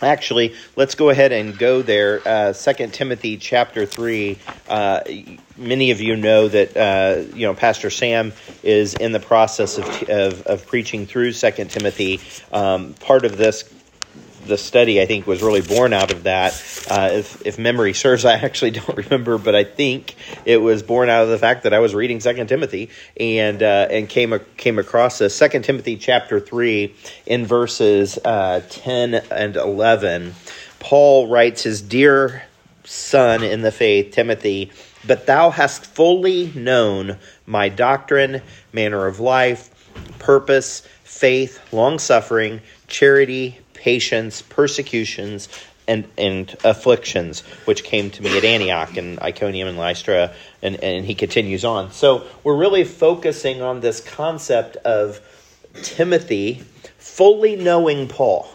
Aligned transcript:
Actually, 0.00 0.54
let's 0.76 0.94
go 0.94 1.10
ahead 1.10 1.32
and 1.32 1.58
go 1.58 1.82
there. 1.82 2.22
Uh, 2.24 2.52
Second 2.52 2.94
Timothy 2.94 3.36
chapter 3.36 3.84
three. 3.84 4.38
Uh, 4.68 5.00
many 5.56 5.90
of 5.90 6.00
you 6.00 6.14
know 6.16 6.46
that 6.46 6.76
uh, 6.76 7.34
you 7.34 7.46
know 7.46 7.54
Pastor 7.54 7.90
Sam 7.90 8.32
is 8.62 8.94
in 8.94 9.10
the 9.10 9.20
process 9.20 9.76
of 9.76 9.86
of, 10.08 10.42
of 10.42 10.66
preaching 10.66 11.06
through 11.06 11.32
Second 11.32 11.70
Timothy. 11.70 12.20
Um, 12.52 12.94
part 12.94 13.24
of 13.24 13.36
this 13.36 13.64
the 14.48 14.58
study 14.58 15.00
I 15.00 15.06
think 15.06 15.26
was 15.26 15.42
really 15.42 15.60
born 15.60 15.92
out 15.92 16.10
of 16.10 16.24
that. 16.24 16.52
Uh, 16.90 17.10
if, 17.12 17.46
if 17.46 17.58
memory 17.58 17.92
serves, 17.92 18.24
I 18.24 18.34
actually 18.34 18.70
don't 18.72 18.96
remember, 18.96 19.38
but 19.38 19.54
I 19.54 19.64
think 19.64 20.14
it 20.44 20.56
was 20.56 20.82
born 20.82 21.08
out 21.08 21.22
of 21.22 21.28
the 21.28 21.38
fact 21.38 21.62
that 21.62 21.72
I 21.72 21.78
was 21.78 21.94
reading 21.94 22.20
Second 22.20 22.48
Timothy 22.48 22.90
and 23.18 23.62
uh, 23.62 23.88
and 23.90 24.08
came 24.08 24.38
came 24.56 24.78
across 24.78 25.18
this 25.18 25.34
Second 25.36 25.62
Timothy 25.62 25.96
chapter 25.96 26.40
three 26.40 26.94
in 27.26 27.46
verses 27.46 28.18
uh, 28.24 28.62
ten 28.68 29.14
and 29.14 29.56
eleven. 29.56 30.34
Paul 30.80 31.28
writes 31.28 31.62
his 31.62 31.82
dear 31.82 32.44
son 32.84 33.42
in 33.42 33.62
the 33.62 33.72
faith, 33.72 34.12
Timothy, 34.12 34.70
but 35.06 35.26
thou 35.26 35.50
hast 35.50 35.84
fully 35.84 36.52
known 36.54 37.18
my 37.46 37.68
doctrine, 37.68 38.42
manner 38.72 39.06
of 39.06 39.20
life, 39.20 39.70
purpose, 40.18 40.82
faith, 41.04 41.60
long 41.72 41.98
suffering, 41.98 42.60
charity, 42.86 43.58
patience, 43.78 44.42
persecutions, 44.42 45.48
and, 45.86 46.06
and 46.18 46.54
afflictions, 46.64 47.40
which 47.64 47.82
came 47.82 48.10
to 48.10 48.22
me 48.22 48.36
at 48.36 48.44
Antioch 48.44 48.96
and 48.98 49.18
Iconium 49.20 49.68
and 49.68 49.78
Lystra, 49.78 50.34
and, 50.62 50.76
and 50.76 51.06
he 51.06 51.14
continues 51.14 51.64
on. 51.64 51.92
So 51.92 52.26
we're 52.44 52.56
really 52.56 52.84
focusing 52.84 53.62
on 53.62 53.80
this 53.80 54.00
concept 54.00 54.76
of 54.76 55.20
Timothy 55.82 56.62
fully 56.98 57.56
knowing 57.56 58.06
Paul. 58.06 58.48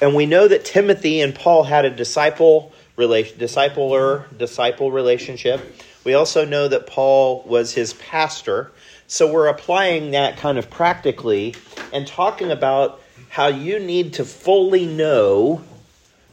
And 0.00 0.14
we 0.14 0.26
know 0.26 0.46
that 0.46 0.64
Timothy 0.64 1.20
and 1.20 1.34
Paul 1.34 1.64
had 1.64 1.84
a 1.84 1.90
disciple 1.90 2.72
discipler 2.98 4.38
disciple 4.38 4.92
relationship. 4.92 5.60
We 6.04 6.14
also 6.14 6.44
know 6.44 6.68
that 6.68 6.86
Paul 6.86 7.42
was 7.46 7.74
his 7.74 7.94
pastor. 7.94 8.70
So 9.06 9.32
we're 9.32 9.48
applying 9.48 10.12
that 10.12 10.36
kind 10.36 10.58
of 10.58 10.70
practically 10.70 11.54
and 11.92 12.06
talking 12.06 12.50
about 12.50 13.01
how 13.32 13.46
you 13.46 13.78
need 13.78 14.12
to 14.12 14.26
fully 14.26 14.84
know, 14.84 15.62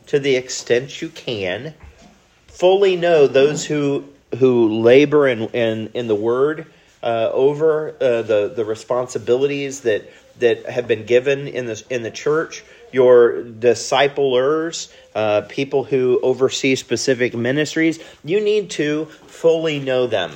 to 0.05 0.19
the 0.19 0.35
extent 0.35 1.01
you 1.01 1.07
can, 1.07 1.73
fully 2.47 2.97
know 2.97 3.25
those 3.25 3.65
who 3.65 4.03
who 4.37 4.81
labor 4.81 5.25
in 5.25 5.43
in, 5.51 5.89
in 5.93 6.07
the 6.09 6.15
word 6.15 6.67
uh, 7.01 7.29
over 7.31 7.91
uh, 8.01 8.21
the 8.23 8.51
the 8.53 8.65
responsibilities 8.65 9.79
that 9.81 10.11
that 10.39 10.65
have 10.65 10.89
been 10.89 11.05
given 11.05 11.47
in 11.47 11.67
the 11.67 11.81
in 11.89 12.03
the 12.03 12.11
church. 12.11 12.65
Your 12.91 13.43
disciplers, 13.43 14.91
uh, 15.15 15.41
people 15.47 15.85
who 15.85 16.19
oversee 16.21 16.75
specific 16.75 17.33
ministries, 17.33 17.99
you 18.25 18.41
need 18.41 18.71
to 18.71 19.05
fully 19.05 19.79
know 19.79 20.05
them. 20.05 20.31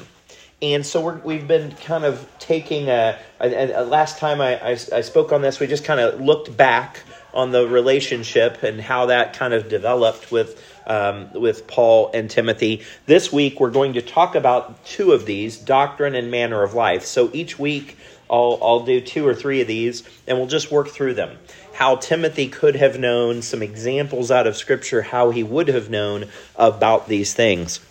And 0.64 0.86
so 0.86 1.19
we 1.25 1.39
have 1.39 1.47
been 1.47 1.73
kind 1.75 2.06
of 2.06 2.25
taking 2.39 2.88
a, 2.88 3.19
a, 3.42 3.81
a 3.81 3.83
last 3.83 4.17
time 4.17 4.39
I, 4.39 4.58
I, 4.61 4.69
I, 4.72 5.02
spoke 5.02 5.33
on 5.33 5.42
this, 5.42 5.59
we 5.59 5.67
just 5.67 5.83
kind 5.83 6.00
of 6.00 6.22
looked 6.22 6.56
back 6.56 7.02
on 7.33 7.52
the 7.52 7.67
relationship 7.67 8.64
and 8.64 8.80
how 8.80 9.08
that 9.08 9.34
kind 9.34 9.53
of 9.53 9.67
developed 9.67 10.31
with 10.31 10.64
um, 10.88 11.34
with 11.34 11.67
Paul 11.67 12.11
and 12.14 12.30
Timothy. 12.30 12.84
This 13.08 13.30
week 13.30 13.59
we're 13.59 13.72
going 13.72 13.94
to 13.94 14.02
talk 14.02 14.36
about 14.36 14.86
two 14.86 15.11
of 15.11 15.25
these, 15.25 15.58
doctrine 15.58 16.16
and 16.16 16.31
manner 16.31 16.64
of 16.64 16.73
life. 16.73 17.03
So 17.03 17.30
each 17.34 17.59
week 17.59 17.97
I'll, 18.30 18.58
I'll 18.61 18.86
do 18.86 19.02
two 19.02 19.28
or 19.28 19.36
three 19.36 19.59
of 19.59 19.67
these 19.67 20.03
and 20.28 20.38
we'll 20.38 20.47
just 20.47 20.72
work 20.72 20.88
through 20.88 21.16
them. 21.16 21.39
How 21.73 21.97
Timothy 21.97 22.47
could 22.47 22.78
have 22.78 22.97
known, 22.97 23.41
some 23.41 23.61
examples 23.61 24.31
out 24.31 24.47
of 24.47 24.56
Scripture, 24.56 25.02
how 25.02 25.31
he 25.31 25.44
would 25.44 25.67
have 25.67 25.89
known 25.89 26.30
about 26.56 27.09
these 27.09 27.34
things 27.34 27.81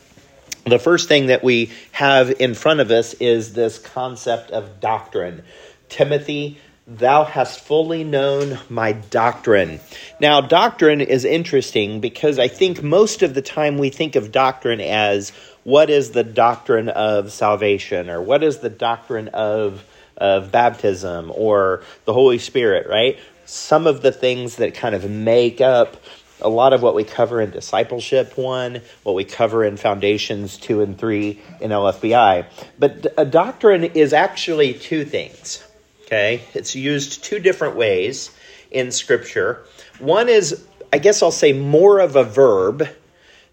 the 0.65 0.79
first 0.79 1.09
thing 1.09 1.27
that 1.27 1.43
we 1.43 1.71
have 1.93 2.31
in 2.41 2.55
front 2.55 2.81
of 2.81 2.91
us 2.91 3.15
is 3.15 3.55
this 3.55 3.79
concept 3.79 4.51
of 4.51 4.81
doctrine. 4.81 5.43
Timothy, 5.89 6.59
thou 6.87 7.25
hast 7.25 7.61
fully 7.61 8.05
known 8.05 8.59
my 8.69 8.93
doctrine. 8.93 9.81
Now, 10.21 10.41
doctrine 10.41 11.01
is 11.01 11.25
interesting 11.25 12.01
because 12.01 12.39
I 12.39 12.49
think 12.49 12.83
most 12.83 13.23
of 13.23 13.35
the 13.35 13.43
time 13.43 13.79
we 13.79 13.91
think 13.91 14.17
of 14.17 14.33
doctrine 14.33 14.81
as 14.81 15.31
what 15.65 15.91
is 15.91 16.11
the 16.11 16.25
doctrine 16.25 16.89
of 16.89 17.33
salvation 17.33 18.11
or 18.11 18.21
what 18.21 18.43
is 18.43 18.59
the 18.59 18.71
doctrine 18.71 19.29
of, 19.29 19.85
of 20.17 20.51
baptism 20.51 21.33
or 21.35 21.83
the 22.05 22.13
Holy 22.13 22.39
Spirit, 22.39 22.89
right? 22.89 23.19
Some 23.45 23.87
of 23.87 24.03
the 24.03 24.13
things 24.13 24.57
that 24.57 24.75
kind 24.75 24.95
of 24.95 25.09
make 25.09 25.61
up 25.61 25.97
a 26.43 26.49
lot 26.49 26.73
of 26.73 26.83
what 26.83 26.95
we 26.95 27.05
cover 27.05 27.41
in 27.41 27.51
discipleship 27.51 28.37
one, 28.37 28.83
what 29.03 29.15
we 29.15 29.25
cover 29.25 29.65
in 29.65 29.77
foundations 29.77 30.57
two 30.57 30.81
and 30.81 30.99
three 30.99 31.41
in 31.61 31.71
LFBI. 31.71 32.47
But 32.79 33.07
a 33.17 33.25
doctrine 33.25 33.85
is 33.85 34.13
actually 34.13 34.75
two 34.75 35.05
things. 35.05 35.65
Okay, 36.03 36.43
it's 36.55 36.75
used 36.75 37.25
two 37.25 37.39
different 37.39 37.77
ways 37.77 38.31
in 38.71 38.93
Scripture. 38.93 39.65
One 39.99 40.29
is, 40.29 40.65
I 40.93 40.99
guess 40.99 41.23
I'll 41.23 41.31
say, 41.31 41.53
more 41.53 42.01
of 42.01 42.17
a 42.17 42.25
verb. 42.25 42.87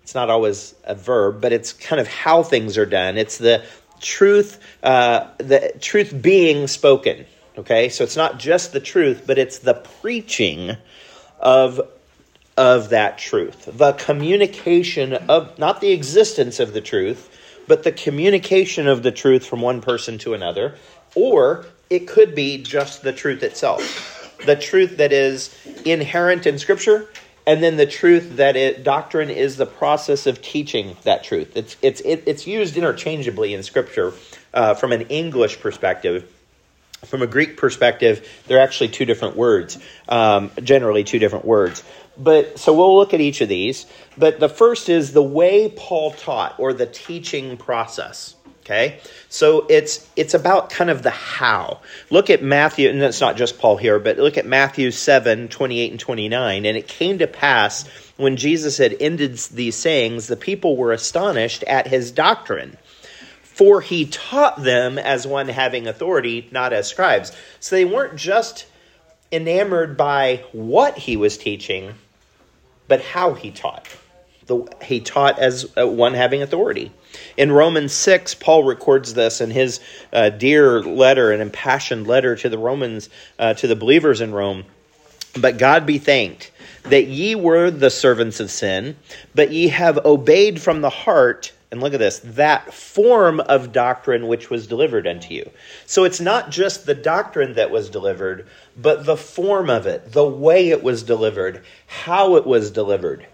It's 0.04 0.16
not 0.16 0.30
always 0.30 0.76
a 0.84 0.96
verb, 0.96 1.40
but 1.40 1.54
it's 1.54 1.72
kind 1.72 2.02
of 2.02 2.08
how 2.08 2.44
things 2.44 2.78
are 2.78 2.86
done. 2.86 3.18
It's 3.18 3.38
the 3.38 3.64
truth, 4.02 4.60
uh, 4.84 5.28
the 5.38 5.74
truth 5.80 6.20
being 6.22 6.68
spoken. 6.68 7.26
Okay, 7.58 7.90
so 7.90 8.04
it's 8.04 8.16
not 8.16 8.40
just 8.40 8.72
the 8.72 8.80
truth, 8.80 9.24
but 9.28 9.38
it's 9.38 9.60
the 9.60 9.74
preaching 10.02 10.78
of 11.40 11.82
of 12.60 12.90
that 12.90 13.18
truth. 13.18 13.70
The 13.72 13.94
communication 13.94 15.14
of, 15.14 15.58
not 15.58 15.80
the 15.80 15.92
existence 15.92 16.60
of 16.60 16.74
the 16.74 16.82
truth, 16.82 17.30
but 17.68 17.84
the 17.84 17.94
communication 17.94 18.86
of 18.86 19.02
the 19.02 19.14
truth 19.14 19.46
from 19.46 19.62
one 19.62 19.80
person 19.80 20.18
to 20.20 20.34
another. 20.34 20.76
Or 21.16 21.66
it 21.90 22.06
could 22.06 22.36
be 22.36 22.62
just 22.62 23.02
the 23.02 23.14
truth 23.14 23.44
itself. 23.44 24.38
The 24.46 24.58
truth 24.58 24.98
that 24.98 25.14
is 25.14 25.56
inherent 25.86 26.46
in 26.46 26.60
Scripture, 26.60 27.08
and 27.48 27.64
then 27.64 27.78
the 27.78 27.86
truth 27.86 28.36
that 28.36 28.58
it 28.58 28.84
doctrine 28.84 29.30
is 29.30 29.56
the 29.56 29.66
process 29.66 30.28
of 30.28 30.42
teaching 30.42 30.98
that 31.04 31.24
truth. 31.24 31.56
It's 31.56 31.78
it's 31.82 32.02
it, 32.02 32.24
it's 32.26 32.46
used 32.46 32.76
interchangeably 32.76 33.54
in 33.54 33.64
Scripture 33.64 34.14
uh, 34.54 34.74
from 34.74 34.92
an 34.92 35.04
English 35.04 35.62
perspective. 35.62 36.30
From 37.06 37.22
a 37.22 37.28
Greek 37.28 37.56
perspective, 37.56 38.28
they're 38.48 38.60
actually 38.60 38.90
two 38.90 39.06
different 39.06 39.38
words, 39.38 39.80
um, 40.10 40.52
generally 40.62 41.06
two 41.06 41.18
different 41.18 41.46
words. 41.46 41.82
But 42.20 42.60
so 42.60 42.74
we'll 42.74 42.98
look 42.98 43.14
at 43.14 43.22
each 43.22 43.42
of 43.42 43.50
these. 43.50 43.86
But 44.18 44.40
the 44.40 44.50
first 44.50 44.90
is 44.90 45.14
the 45.14 45.24
way 45.24 45.74
Paul 45.76 46.12
taught 46.12 46.60
or 46.60 46.74
the 46.74 46.86
teaching 46.86 47.58
process. 47.58 48.36
Okay, 48.62 49.00
so 49.30 49.66
it's 49.68 50.08
it's 50.16 50.36
about 50.36 50.70
kind 50.70 50.92
of 50.92 51.02
the 51.02 51.10
how. 51.10 51.80
Look 52.12 52.30
at 52.30 52.44
Matthew, 52.44 52.88
and 52.90 53.02
it's 53.02 53.22
not 53.22 53.36
just 53.36 53.58
Paul 53.58 53.78
here, 53.78 53.98
but 53.98 54.20
look 54.20 54.38
at 54.38 54.46
Matthew 54.46 54.92
7, 54.92 55.48
28 55.48 55.92
and 55.92 56.00
29. 56.00 56.66
And 56.68 56.78
it 56.78 56.88
came 56.88 57.18
to 57.18 57.26
pass 57.26 57.88
when 58.20 58.36
Jesus 58.36 58.78
had 58.78 58.98
ended 59.00 59.38
these 59.38 59.78
sayings, 59.78 60.28
the 60.28 60.36
people 60.36 60.76
were 60.76 60.92
astonished 60.92 61.64
at 61.64 61.88
his 61.88 62.12
doctrine. 62.12 62.78
For 63.42 63.82
he 63.82 64.06
taught 64.06 64.62
them 64.62 65.00
as 65.00 65.26
one 65.26 65.48
having 65.48 65.88
authority, 65.88 66.48
not 66.52 66.74
as 66.74 66.88
scribes. 66.88 67.32
So 67.62 67.76
they 67.76 67.86
weren't 67.86 68.18
just 68.18 68.66
enamored 69.32 69.96
by 69.96 70.44
what 70.52 70.98
he 70.98 71.16
was 71.16 71.38
teaching, 71.38 71.94
but 72.90 73.02
how 73.02 73.34
he 73.34 73.52
taught. 73.52 73.88
The, 74.48 74.68
he 74.84 75.00
taught 75.00 75.40
as 75.40 75.72
uh, 75.78 75.88
one 75.88 76.16
having 76.16 76.42
authority. 76.42 76.92
In 77.38 77.52
Romans 77.52 77.94
6, 77.94 78.34
Paul 78.36 78.64
records 78.64 79.14
this 79.14 79.40
in 79.42 79.52
his 79.52 79.80
uh, 80.12 80.30
dear 80.30 80.82
letter, 80.82 81.32
an 81.32 81.40
impassioned 81.40 82.08
letter 82.08 82.36
to 82.36 82.50
the 82.50 82.58
Romans, 82.58 83.10
uh, 83.38 83.54
to 83.54 83.68
the 83.68 83.76
believers 83.76 84.22
in 84.22 84.34
Rome. 84.34 84.66
But 85.40 85.60
God 85.60 85.86
be 85.86 86.00
thanked 86.00 86.52
that 86.84 87.06
ye 87.06 87.36
were 87.36 87.70
the 87.70 87.92
servants 87.92 88.40
of 88.40 88.50
sin, 88.50 88.98
but 89.36 89.52
ye 89.52 89.68
have 89.68 90.04
obeyed 90.06 90.60
from 90.60 90.82
the 90.82 90.90
heart 90.90 91.52
and 91.72 91.82
look 91.82 91.94
at 91.94 92.00
this 92.00 92.20
that 92.20 92.74
form 92.74 93.40
of 93.42 93.72
doctrine 93.72 94.28
which 94.28 94.50
was 94.50 94.68
delivered 94.68 95.06
unto 95.06 95.34
you. 95.34 95.50
So 95.86 96.04
it's 96.04 96.20
not 96.20 96.50
just 96.50 96.86
the 96.86 96.96
doctrine 96.96 97.54
that 97.54 97.70
was 97.70 97.90
delivered, 97.90 98.48
but 98.82 99.06
the 99.06 99.18
form 99.18 99.70
of 99.70 99.88
it, 99.88 100.12
the 100.12 100.26
way 100.26 100.70
it 100.70 100.82
was 100.82 101.04
delivered, 101.04 101.64
how 101.88 102.36
it 102.36 102.46
was 102.46 102.72
delivered. 102.72 103.26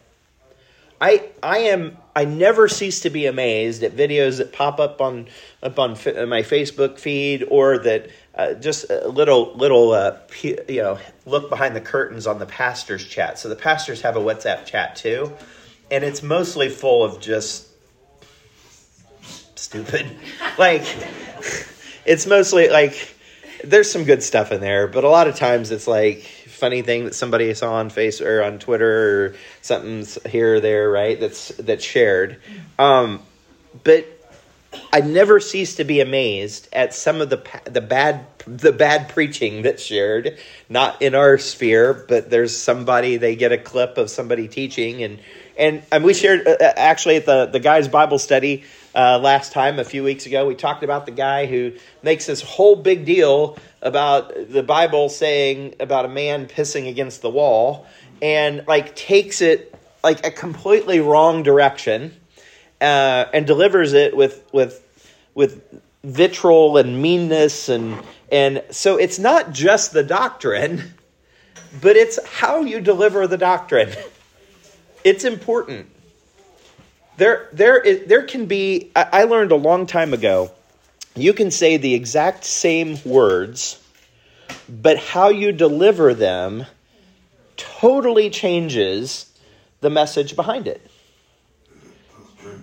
I 0.99 1.29
I 1.43 1.59
am 1.59 1.97
I 2.15 2.25
never 2.25 2.67
cease 2.67 3.01
to 3.01 3.09
be 3.09 3.25
amazed 3.25 3.83
at 3.83 3.95
videos 3.95 4.37
that 4.37 4.53
pop 4.53 4.79
up 4.79 5.01
on 5.01 5.27
up 5.61 5.77
on 5.77 5.91
my 5.91 6.41
Facebook 6.41 6.97
feed 6.97 7.45
or 7.49 7.77
that 7.79 8.09
uh, 8.33 8.53
just 8.53 8.89
a 8.89 9.07
little 9.09 9.53
little 9.55 9.91
uh, 9.91 10.17
you 10.41 10.81
know 10.81 10.97
look 11.25 11.49
behind 11.49 11.75
the 11.75 11.81
curtains 11.81 12.25
on 12.25 12.39
the 12.39 12.45
pastors 12.45 13.05
chat. 13.05 13.37
So 13.37 13.49
the 13.49 13.55
pastors 13.55 14.01
have 14.01 14.15
a 14.15 14.21
WhatsApp 14.21 14.65
chat 14.65 14.95
too, 14.95 15.33
and 15.91 16.03
it's 16.03 16.23
mostly 16.23 16.69
full 16.69 17.03
of 17.03 17.19
just 17.19 17.67
stupid. 19.55 20.05
like, 20.57 20.83
it's 22.05 22.25
mostly 22.25 22.69
like 22.69 23.14
there's 23.69 23.91
some 23.91 24.03
good 24.03 24.23
stuff 24.23 24.51
in 24.51 24.61
there, 24.61 24.87
but 24.87 25.03
a 25.03 25.09
lot 25.09 25.27
of 25.27 25.35
times 25.35 25.71
it's 25.71 25.87
like 25.87 26.23
funny 26.23 26.81
thing 26.81 27.05
that 27.05 27.15
somebody 27.15 27.53
saw 27.53 27.73
on 27.75 27.89
face 27.89 28.21
or 28.21 28.43
on 28.43 28.59
Twitter 28.59 29.25
or 29.25 29.35
something's 29.61 30.17
here 30.25 30.55
or 30.55 30.59
there, 30.59 30.89
right? 30.89 31.19
That's 31.19 31.49
that's 31.49 31.83
shared. 31.83 32.41
Um, 32.79 33.21
but 33.83 34.07
I 34.91 35.01
never 35.01 35.39
cease 35.39 35.75
to 35.75 35.83
be 35.83 35.99
amazed 36.01 36.69
at 36.73 36.93
some 36.93 37.21
of 37.21 37.29
the 37.29 37.43
the 37.65 37.81
bad 37.81 38.25
the 38.47 38.71
bad 38.71 39.09
preaching 39.09 39.61
that's 39.61 39.83
shared, 39.83 40.37
not 40.69 41.01
in 41.01 41.15
our 41.15 41.37
sphere, 41.37 41.93
but 41.93 42.29
there's 42.29 42.55
somebody 42.55 43.17
they 43.17 43.35
get 43.35 43.51
a 43.51 43.57
clip 43.57 43.97
of 43.97 44.09
somebody 44.09 44.47
teaching 44.47 45.03
and 45.03 45.19
and, 45.57 45.83
and 45.91 46.03
we 46.03 46.13
shared 46.13 46.45
uh, 46.47 46.51
uh 46.59 46.73
actually 46.75 47.17
at 47.17 47.25
the 47.25 47.45
the 47.47 47.59
guys 47.59 47.87
Bible 47.87 48.19
study 48.19 48.63
uh, 48.95 49.19
last 49.19 49.51
time 49.51 49.77
a 49.77 49.83
few 49.83 50.03
weeks 50.03 50.25
ago. 50.25 50.47
We 50.47 50.55
talked 50.55 50.83
about 50.83 51.05
the 51.05 51.11
guy 51.11 51.45
who 51.45 51.73
makes 52.01 52.25
this 52.25 52.41
whole 52.41 52.75
big 52.75 53.05
deal 53.05 53.57
about 53.81 54.33
the 54.49 54.63
Bible 54.63 55.09
saying 55.09 55.75
about 55.79 56.05
a 56.05 56.09
man 56.09 56.47
pissing 56.47 56.89
against 56.89 57.21
the 57.21 57.29
wall 57.29 57.85
and 58.21 58.65
like 58.67 58.95
takes 58.95 59.41
it 59.41 59.75
like 60.03 60.25
a 60.25 60.31
completely 60.31 60.99
wrong 60.99 61.43
direction 61.43 62.15
uh, 62.79 63.25
and 63.33 63.45
delivers 63.45 63.93
it 63.93 64.15
with 64.15 64.43
with 64.53 64.81
with 65.33 65.61
vitriol 66.03 66.77
and 66.77 67.01
meanness 67.01 67.67
and 67.67 67.99
and 68.31 68.63
so 68.69 68.97
it's 68.97 69.19
not 69.19 69.51
just 69.51 69.91
the 69.91 70.03
doctrine 70.03 70.93
but 71.81 71.95
it's 71.95 72.23
how 72.27 72.61
you 72.61 72.79
deliver 72.79 73.27
the 73.27 73.37
doctrine 73.37 73.91
it's 75.03 75.23
important 75.23 75.87
there 77.17 77.49
there 77.53 77.79
is, 77.79 78.07
there 78.07 78.23
can 78.23 78.45
be 78.45 78.91
I, 78.95 79.07
I 79.11 79.23
learned 79.23 79.51
a 79.51 79.55
long 79.55 79.85
time 79.85 80.13
ago 80.13 80.51
you 81.15 81.33
can 81.33 81.51
say 81.51 81.77
the 81.77 81.93
exact 81.93 82.43
same 82.43 82.97
words 83.05 83.81
but 84.67 84.97
how 84.97 85.29
you 85.29 85.51
deliver 85.51 86.13
them 86.13 86.65
totally 87.57 88.29
changes 88.29 89.31
the 89.81 89.89
message 89.89 90.35
behind 90.35 90.67
it. 90.67 90.81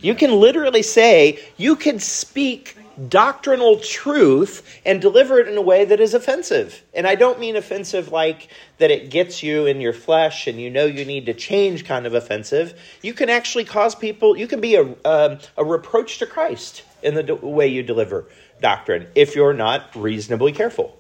You 0.01 0.15
can 0.15 0.33
literally 0.33 0.83
say, 0.83 1.39
you 1.57 1.77
can 1.77 1.99
speak 1.99 2.77
doctrinal 3.09 3.79
truth 3.79 4.81
and 4.85 5.01
deliver 5.01 5.39
it 5.39 5.49
in 5.49 5.57
a 5.57 5.63
way 5.63 5.85
that 5.85 6.01
is 6.01 6.15
offensive. 6.15 6.83
And 6.95 7.07
I 7.07 7.15
don't 7.15 7.41
mean 7.41 7.57
offensive 7.57 8.13
like 8.13 8.49
that 8.79 8.91
it 8.91 9.11
gets 9.11 9.43
you 9.43 9.67
in 9.67 9.81
your 9.81 9.93
flesh 9.93 10.47
and 10.47 10.61
you 10.61 10.71
know 10.71 10.85
you 10.85 11.05
need 11.05 11.27
to 11.27 11.35
change 11.35 11.85
kind 11.85 12.07
of 12.07 12.15
offensive. 12.15 12.79
You 13.03 13.15
can 13.15 13.29
actually 13.29 13.65
cause 13.65 13.95
people, 13.95 14.37
you 14.37 14.47
can 14.47 14.61
be 14.61 14.75
a, 14.75 14.83
um, 15.05 15.39
a 15.57 15.65
reproach 15.65 16.19
to 16.19 16.27
Christ 16.27 16.83
in 17.03 17.15
the 17.15 17.35
way 17.35 17.67
you 17.69 17.83
deliver 17.83 18.27
doctrine 18.61 19.07
if 19.15 19.35
you're 19.35 19.55
not 19.55 19.95
reasonably 19.95 20.53
careful. 20.53 20.99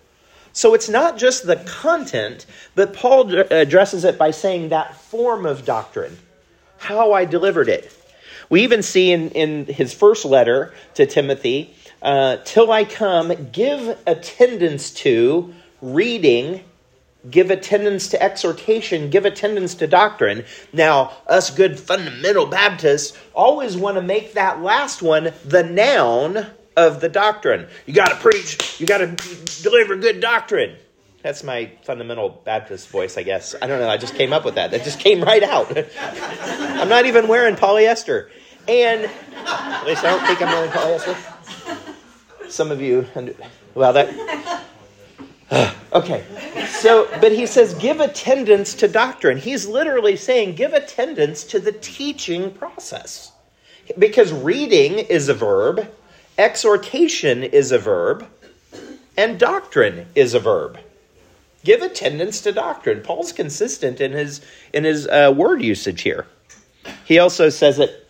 So 0.52 0.74
it's 0.74 0.88
not 0.88 1.16
just 1.16 1.46
the 1.46 1.56
content, 1.56 2.44
but 2.74 2.92
Paul 2.92 3.34
addresses 3.34 4.04
it 4.04 4.18
by 4.18 4.32
saying 4.32 4.68
that 4.68 4.94
form 4.96 5.46
of 5.46 5.64
doctrine, 5.64 6.18
how 6.78 7.12
I 7.12 7.24
delivered 7.24 7.68
it. 7.68 7.90
We 8.50 8.62
even 8.64 8.82
see 8.82 9.12
in, 9.12 9.30
in 9.30 9.64
his 9.64 9.94
first 9.94 10.26
letter 10.26 10.74
to 10.94 11.06
Timothy, 11.06 11.74
uh, 12.02 12.38
till 12.44 12.70
I 12.70 12.84
come, 12.84 13.50
give 13.52 13.98
attendance 14.06 14.90
to 14.94 15.54
reading, 15.80 16.64
give 17.30 17.50
attendance 17.50 18.08
to 18.08 18.22
exhortation, 18.22 19.08
give 19.08 19.24
attendance 19.24 19.74
to 19.76 19.86
doctrine. 19.86 20.44
Now, 20.72 21.12
us 21.26 21.50
good 21.50 21.78
fundamental 21.78 22.46
Baptists 22.46 23.16
always 23.32 23.76
want 23.76 23.96
to 23.96 24.02
make 24.02 24.34
that 24.34 24.60
last 24.62 25.00
one 25.00 25.32
the 25.44 25.62
noun 25.62 26.46
of 26.76 27.00
the 27.00 27.08
doctrine. 27.08 27.68
You 27.86 27.94
got 27.94 28.08
to 28.08 28.16
preach, 28.16 28.80
you 28.80 28.86
got 28.86 28.98
to 28.98 29.62
deliver 29.62 29.96
good 29.96 30.20
doctrine. 30.20 30.76
That's 31.22 31.44
my 31.44 31.70
fundamental 31.84 32.30
Baptist 32.30 32.88
voice, 32.88 33.16
I 33.16 33.22
guess. 33.22 33.54
I 33.62 33.68
don't 33.68 33.78
know. 33.78 33.88
I 33.88 33.96
just 33.96 34.16
came 34.16 34.32
up 34.32 34.44
with 34.44 34.56
that. 34.56 34.72
That 34.72 34.82
just 34.82 34.98
came 34.98 35.22
right 35.22 35.44
out. 35.44 35.72
I'm 36.00 36.88
not 36.88 37.06
even 37.06 37.28
wearing 37.28 37.54
polyester. 37.54 38.28
And 38.66 39.08
at 39.46 39.86
least 39.86 40.04
I 40.04 40.10
don't 40.10 40.26
think 40.26 40.42
I'm 40.42 40.48
wearing 40.48 40.72
polyester. 40.72 41.81
Some 42.52 42.70
of 42.70 42.82
you, 42.82 43.06
well, 43.74 43.94
that. 43.94 44.62
okay. 45.92 46.22
So, 46.68 47.08
but 47.18 47.32
he 47.32 47.46
says, 47.46 47.72
give 47.74 48.00
attendance 48.00 48.74
to 48.74 48.88
doctrine. 48.88 49.38
He's 49.38 49.66
literally 49.66 50.16
saying, 50.16 50.56
give 50.56 50.74
attendance 50.74 51.44
to 51.44 51.58
the 51.58 51.72
teaching 51.72 52.52
process. 52.52 53.32
Because 53.98 54.32
reading 54.34 54.98
is 54.98 55.30
a 55.30 55.34
verb, 55.34 55.90
exhortation 56.36 57.42
is 57.42 57.72
a 57.72 57.78
verb, 57.78 58.28
and 59.16 59.38
doctrine 59.38 60.06
is 60.14 60.34
a 60.34 60.40
verb. 60.40 60.78
Give 61.64 61.80
attendance 61.80 62.42
to 62.42 62.52
doctrine. 62.52 63.00
Paul's 63.00 63.32
consistent 63.32 64.00
in 64.00 64.12
his 64.12 64.42
in 64.74 64.84
his 64.84 65.06
uh, 65.06 65.32
word 65.34 65.62
usage 65.62 66.02
here. 66.02 66.26
He 67.04 67.18
also 67.18 67.48
says 67.48 67.78
it 67.78 68.01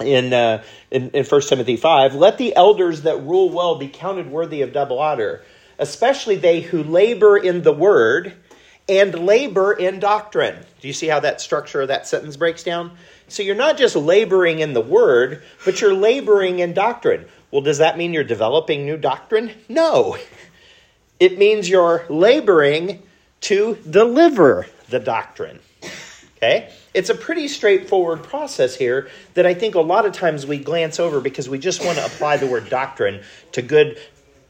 in, 0.00 0.32
uh, 0.32 0.62
in, 0.90 1.10
in 1.10 1.24
1 1.24 1.40
Timothy 1.42 1.76
5 1.76 2.14
let 2.14 2.38
the 2.38 2.54
elders 2.56 3.02
that 3.02 3.22
rule 3.22 3.50
well 3.50 3.76
be 3.76 3.88
counted 3.88 4.30
worthy 4.30 4.62
of 4.62 4.72
double 4.72 4.98
honor, 4.98 5.42
especially 5.78 6.36
they 6.36 6.60
who 6.60 6.82
labor 6.82 7.36
in 7.36 7.62
the 7.62 7.72
word 7.72 8.34
and 8.88 9.14
labor 9.14 9.72
in 9.72 10.00
doctrine. 10.00 10.56
Do 10.80 10.88
you 10.88 10.94
see 10.94 11.06
how 11.06 11.20
that 11.20 11.40
structure 11.40 11.82
of 11.82 11.88
that 11.88 12.06
sentence 12.06 12.36
breaks 12.36 12.64
down? 12.64 12.92
So 13.28 13.42
you're 13.42 13.54
not 13.54 13.78
just 13.78 13.94
laboring 13.94 14.58
in 14.58 14.72
the 14.72 14.80
word, 14.80 15.42
but 15.64 15.80
you're 15.80 15.94
laboring 15.94 16.58
in 16.58 16.74
doctrine. 16.74 17.26
Well, 17.50 17.62
does 17.62 17.78
that 17.78 17.96
mean 17.96 18.12
you're 18.12 18.24
developing 18.24 18.84
new 18.84 18.96
doctrine? 18.96 19.52
No. 19.68 20.16
It 21.20 21.38
means 21.38 21.68
you're 21.68 22.04
laboring 22.08 23.02
to 23.42 23.76
deliver 23.88 24.66
the 24.88 24.98
doctrine. 24.98 25.60
Okay? 26.36 26.72
It's 26.92 27.08
a 27.08 27.14
pretty 27.14 27.46
straightforward 27.46 28.22
process 28.22 28.74
here 28.74 29.08
that 29.34 29.46
I 29.46 29.54
think 29.54 29.74
a 29.74 29.80
lot 29.80 30.06
of 30.06 30.12
times 30.12 30.46
we 30.46 30.58
glance 30.58 30.98
over 30.98 31.20
because 31.20 31.48
we 31.48 31.58
just 31.58 31.84
want 31.84 31.98
to 31.98 32.04
apply 32.04 32.36
the 32.36 32.46
word 32.46 32.68
doctrine 32.68 33.22
to 33.52 33.62
good 33.62 33.98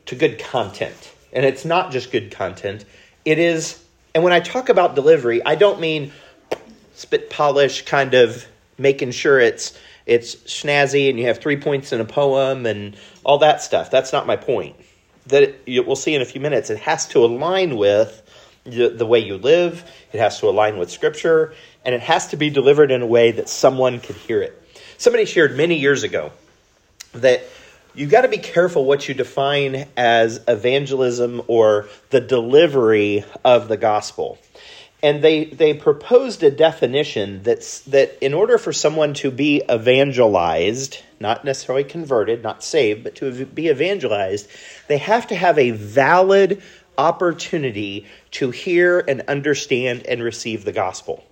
to 0.06 0.14
good 0.14 0.38
content. 0.38 1.12
And 1.32 1.44
it's 1.44 1.64
not 1.64 1.92
just 1.92 2.10
good 2.10 2.30
content. 2.30 2.84
It 3.24 3.38
is 3.38 3.84
and 4.14 4.24
when 4.24 4.32
I 4.32 4.40
talk 4.40 4.68
about 4.68 4.94
delivery, 4.94 5.44
I 5.44 5.54
don't 5.54 5.80
mean 5.80 6.12
spit 6.94 7.30
polish 7.30 7.82
kind 7.82 8.14
of 8.14 8.46
making 8.78 9.12
sure 9.12 9.38
it's 9.38 9.78
it's 10.06 10.34
snazzy 10.36 11.08
and 11.08 11.18
you 11.18 11.26
have 11.26 11.38
three 11.38 11.56
points 11.56 11.92
in 11.92 12.00
a 12.00 12.04
poem 12.04 12.66
and 12.66 12.96
all 13.22 13.38
that 13.38 13.62
stuff. 13.62 13.90
That's 13.90 14.12
not 14.12 14.26
my 14.26 14.36
point. 14.36 14.76
That 15.26 15.42
it, 15.66 15.86
we'll 15.86 15.94
see 15.94 16.14
in 16.14 16.22
a 16.22 16.24
few 16.24 16.40
minutes. 16.40 16.70
It 16.70 16.78
has 16.78 17.06
to 17.08 17.24
align 17.24 17.76
with 17.76 18.22
the, 18.64 18.88
the 18.88 19.06
way 19.06 19.20
you 19.20 19.36
live. 19.36 19.84
It 20.12 20.18
has 20.18 20.40
to 20.40 20.48
align 20.48 20.78
with 20.78 20.90
Scripture 20.90 21.54
and 21.84 21.94
it 21.94 22.02
has 22.02 22.28
to 22.28 22.36
be 22.36 22.50
delivered 22.50 22.90
in 22.90 23.02
a 23.02 23.06
way 23.06 23.32
that 23.32 23.48
someone 23.48 24.00
could 24.00 24.16
hear 24.16 24.42
it. 24.42 24.56
Somebody 24.98 25.24
shared 25.24 25.56
many 25.56 25.76
years 25.76 26.02
ago 26.02 26.30
that 27.12 27.42
you've 27.94 28.10
got 28.10 28.22
to 28.22 28.28
be 28.28 28.38
careful 28.38 28.84
what 28.84 29.08
you 29.08 29.14
define 29.14 29.86
as 29.96 30.40
evangelism 30.46 31.42
or 31.46 31.88
the 32.10 32.20
delivery 32.20 33.24
of 33.44 33.68
the 33.68 33.76
gospel. 33.76 34.38
And 35.02 35.24
they, 35.24 35.44
they 35.46 35.72
proposed 35.72 36.42
a 36.42 36.50
definition 36.50 37.42
that's, 37.42 37.80
that 37.82 38.18
in 38.20 38.34
order 38.34 38.58
for 38.58 38.72
someone 38.72 39.14
to 39.14 39.30
be 39.30 39.62
evangelized, 39.70 41.02
not 41.18 41.44
necessarily 41.44 41.84
converted, 41.84 42.42
not 42.42 42.62
saved, 42.62 43.02
but 43.02 43.14
to 43.16 43.46
be 43.46 43.68
evangelized, 43.68 44.48
they 44.88 44.98
have 44.98 45.26
to 45.28 45.34
have 45.34 45.58
a 45.58 45.70
valid 45.70 46.62
opportunity 46.98 48.06
to 48.32 48.50
hear 48.50 49.00
and 49.00 49.22
understand 49.22 50.06
and 50.06 50.22
receive 50.22 50.66
the 50.66 50.72
gospel. 50.72 51.24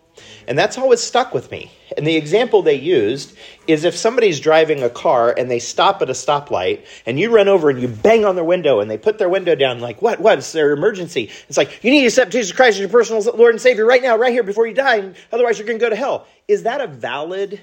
And 0.47 0.59
that's 0.59 0.79
always 0.79 1.01
stuck 1.01 1.35
with 1.35 1.51
me. 1.51 1.71
And 1.97 2.07
the 2.07 2.17
example 2.17 2.63
they 2.63 2.75
used 2.75 3.37
is 3.67 3.85
if 3.85 3.97
somebody's 3.97 4.41
driving 4.41 4.83
a 4.83 4.91
car 4.91 5.35
and 5.37 5.51
they 5.51 5.59
stop 5.59 6.01
at 6.03 6.11
a 6.11 6.13
stoplight 6.13 6.87
and 7.07 7.19
you 7.19 7.31
run 7.31 7.49
over 7.49 7.71
and 7.71 7.81
you 7.81 7.89
bang 7.89 8.25
on 8.25 8.35
their 8.35 8.45
window 8.45 8.81
and 8.81 8.91
they 8.91 8.99
put 8.99 9.19
their 9.19 9.29
window 9.29 9.55
down, 9.55 9.81
like, 9.81 10.01
what? 10.01 10.21
What? 10.21 10.39
It's 10.39 10.53
their 10.53 10.73
emergency. 10.73 11.31
It's 11.49 11.57
like, 11.57 11.83
you 11.85 11.91
need 11.91 12.01
to 12.01 12.07
accept 12.07 12.33
Jesus 12.33 12.55
Christ 12.55 12.77
as 12.77 12.81
your 12.81 12.89
personal 12.89 13.23
Lord 13.37 13.55
and 13.55 13.61
Savior 13.61 13.85
right 13.85 14.03
now, 14.03 14.17
right 14.17 14.33
here 14.33 14.43
before 14.43 14.67
you 14.67 14.75
die, 14.75 15.13
otherwise 15.33 15.59
you're 15.59 15.67
going 15.67 15.79
to 15.79 15.85
go 15.85 15.91
to 15.91 15.97
hell. 15.97 16.27
Is 16.47 16.63
that 16.63 16.81
a 16.81 16.87
valid 16.87 17.61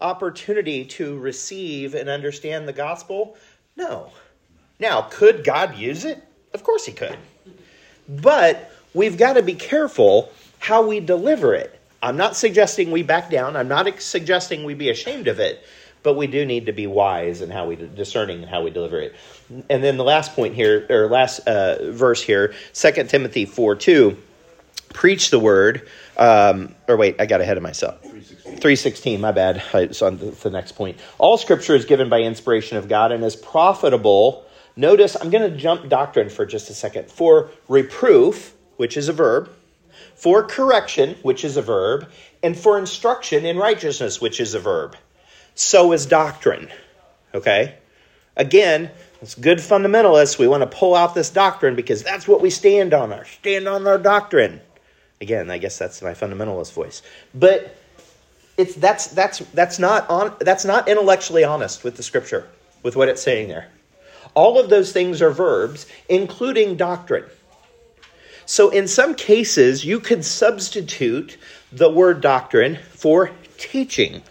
opportunity 0.00 0.84
to 0.84 1.18
receive 1.18 1.94
and 1.94 2.08
understand 2.08 2.68
the 2.68 2.72
gospel? 2.72 3.36
No. 3.76 4.10
Now, 4.78 5.02
could 5.02 5.44
God 5.44 5.76
use 5.76 6.04
it? 6.04 6.22
Of 6.54 6.62
course 6.62 6.86
he 6.86 6.92
could. 6.92 7.16
But 8.08 8.72
we've 8.94 9.18
got 9.18 9.34
to 9.34 9.42
be 9.42 9.54
careful 9.54 10.32
how 10.58 10.86
we 10.86 11.00
deliver 11.00 11.54
it. 11.54 11.77
I'm 12.02 12.16
not 12.16 12.36
suggesting 12.36 12.90
we 12.90 13.02
back 13.02 13.30
down. 13.30 13.56
I'm 13.56 13.68
not 13.68 14.00
suggesting 14.00 14.64
we 14.64 14.74
be 14.74 14.90
ashamed 14.90 15.26
of 15.26 15.40
it, 15.40 15.64
but 16.02 16.14
we 16.14 16.26
do 16.26 16.46
need 16.46 16.66
to 16.66 16.72
be 16.72 16.86
wise 16.86 17.40
in 17.40 17.50
how 17.50 17.66
we 17.66 17.76
discerning 17.76 18.44
how 18.44 18.62
we 18.62 18.70
deliver 18.70 19.00
it. 19.00 19.16
And 19.68 19.82
then 19.82 19.96
the 19.96 20.04
last 20.04 20.34
point 20.34 20.54
here, 20.54 20.86
or 20.88 21.08
last 21.08 21.40
uh, 21.40 21.90
verse 21.90 22.22
here, 22.22 22.54
2 22.72 22.92
Timothy 23.04 23.46
4 23.46 23.74
2, 23.74 24.16
preach 24.92 25.30
the 25.30 25.40
word. 25.40 25.88
Um, 26.16 26.74
or 26.86 26.96
wait, 26.96 27.20
I 27.20 27.26
got 27.26 27.40
ahead 27.40 27.56
of 27.56 27.62
myself. 27.62 28.00
316, 28.02 29.20
my 29.20 29.32
bad. 29.32 29.62
It's 29.74 30.02
on 30.02 30.18
the 30.18 30.50
next 30.50 30.72
point. 30.72 30.98
All 31.18 31.36
scripture 31.36 31.74
is 31.74 31.84
given 31.84 32.08
by 32.08 32.20
inspiration 32.20 32.76
of 32.76 32.88
God 32.88 33.12
and 33.12 33.24
is 33.24 33.36
profitable. 33.36 34.44
Notice, 34.76 35.16
I'm 35.20 35.30
going 35.30 35.50
to 35.50 35.56
jump 35.56 35.88
doctrine 35.88 36.28
for 36.28 36.46
just 36.46 36.70
a 36.70 36.74
second. 36.74 37.10
For 37.10 37.50
reproof, 37.68 38.54
which 38.76 38.96
is 38.96 39.08
a 39.08 39.12
verb, 39.12 39.50
for 40.18 40.42
correction, 40.42 41.14
which 41.22 41.44
is 41.44 41.56
a 41.56 41.62
verb, 41.62 42.08
and 42.42 42.58
for 42.58 42.76
instruction 42.76 43.46
in 43.46 43.56
righteousness, 43.56 44.20
which 44.20 44.40
is 44.40 44.52
a 44.54 44.58
verb. 44.58 44.96
So 45.54 45.92
is 45.92 46.06
doctrine. 46.06 46.68
Okay? 47.34 47.76
Again, 48.36 48.90
as 49.22 49.36
good 49.36 49.58
fundamentalists, 49.58 50.38
we 50.38 50.48
want 50.48 50.68
to 50.68 50.76
pull 50.76 50.94
out 50.94 51.14
this 51.14 51.30
doctrine 51.30 51.76
because 51.76 52.02
that's 52.02 52.26
what 52.26 52.40
we 52.40 52.50
stand 52.50 52.94
on. 52.94 53.12
Our 53.12 53.24
stand 53.24 53.68
on 53.68 53.86
our 53.86 53.98
doctrine. 53.98 54.60
Again, 55.20 55.50
I 55.50 55.58
guess 55.58 55.78
that's 55.78 56.02
my 56.02 56.12
fundamentalist 56.12 56.72
voice. 56.72 57.02
But 57.34 57.76
it's 58.56 58.74
that's 58.74 59.08
that's 59.08 59.38
that's 59.54 59.78
not 59.78 60.08
on 60.10 60.34
that's 60.40 60.64
not 60.64 60.88
intellectually 60.88 61.44
honest 61.44 61.84
with 61.84 61.96
the 61.96 62.02
scripture, 62.02 62.46
with 62.82 62.96
what 62.96 63.08
it's 63.08 63.22
saying 63.22 63.48
there. 63.48 63.68
All 64.34 64.58
of 64.58 64.68
those 64.68 64.92
things 64.92 65.22
are 65.22 65.30
verbs, 65.30 65.86
including 66.08 66.76
doctrine. 66.76 67.24
So 68.48 68.70
in 68.70 68.88
some 68.88 69.14
cases, 69.14 69.84
you 69.84 70.00
could 70.00 70.24
substitute 70.24 71.36
the 71.70 71.90
word 71.90 72.22
doctrine 72.22 72.78
for 72.92 73.30
teaching, 73.58 74.22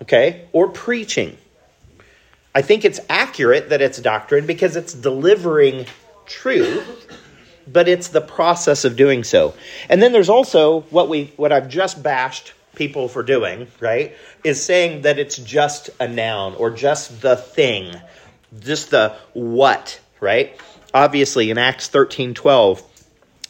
okay, 0.00 0.48
or 0.52 0.70
preaching. 0.70 1.36
I 2.54 2.62
think 2.62 2.86
it's 2.86 3.00
accurate 3.10 3.68
that 3.68 3.82
it's 3.82 3.98
doctrine 3.98 4.46
because 4.46 4.76
it's 4.76 4.94
delivering 4.94 5.84
truth, 6.24 7.18
but 7.70 7.86
it's 7.86 8.08
the 8.08 8.22
process 8.22 8.86
of 8.86 8.96
doing 8.96 9.24
so. 9.24 9.52
And 9.90 10.02
then 10.02 10.12
there's 10.12 10.30
also 10.30 10.80
what 10.88 11.10
we 11.10 11.34
what 11.36 11.52
I've 11.52 11.68
just 11.68 12.02
bashed 12.02 12.54
people 12.74 13.08
for 13.08 13.22
doing, 13.22 13.66
right? 13.78 14.16
Is 14.42 14.64
saying 14.64 15.02
that 15.02 15.18
it's 15.18 15.36
just 15.36 15.90
a 16.00 16.08
noun 16.08 16.54
or 16.54 16.70
just 16.70 17.20
the 17.20 17.36
thing, 17.36 17.94
just 18.60 18.90
the 18.90 19.14
what, 19.34 20.00
right? 20.18 20.58
Obviously 20.94 21.50
in 21.50 21.58
Acts 21.58 21.90
13:12 21.90 22.82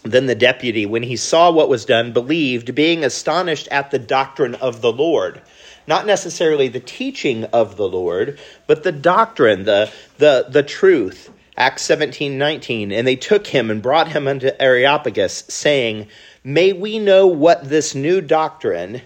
then 0.04 0.26
the 0.26 0.34
deputy, 0.34 0.86
when 0.86 1.02
he 1.02 1.16
saw 1.16 1.50
what 1.50 1.68
was 1.68 1.84
done, 1.84 2.12
believed, 2.12 2.74
being 2.74 3.04
astonished 3.04 3.68
at 3.70 3.90
the 3.90 3.98
doctrine 3.98 4.54
of 4.56 4.80
the 4.80 4.92
Lord 4.92 5.42
not 5.86 6.06
necessarily 6.06 6.68
the 6.68 6.80
teaching 6.80 7.44
of 7.44 7.76
the 7.76 7.88
Lord, 7.88 8.38
but 8.66 8.82
the 8.82 8.92
doctrine, 8.92 9.64
the, 9.64 9.90
the, 10.18 10.46
the 10.48 10.62
truth. 10.62 11.30
Acts 11.56 11.82
17 11.82 12.36
19. 12.36 12.90
And 12.90 13.06
they 13.06 13.16
took 13.16 13.46
him 13.46 13.70
and 13.70 13.80
brought 13.80 14.08
him 14.08 14.26
unto 14.26 14.50
Areopagus, 14.58 15.44
saying, 15.48 16.08
May 16.42 16.72
we 16.72 16.98
know 16.98 17.26
what 17.28 17.68
this 17.68 17.94
new 17.94 18.20
doctrine, 18.20 19.02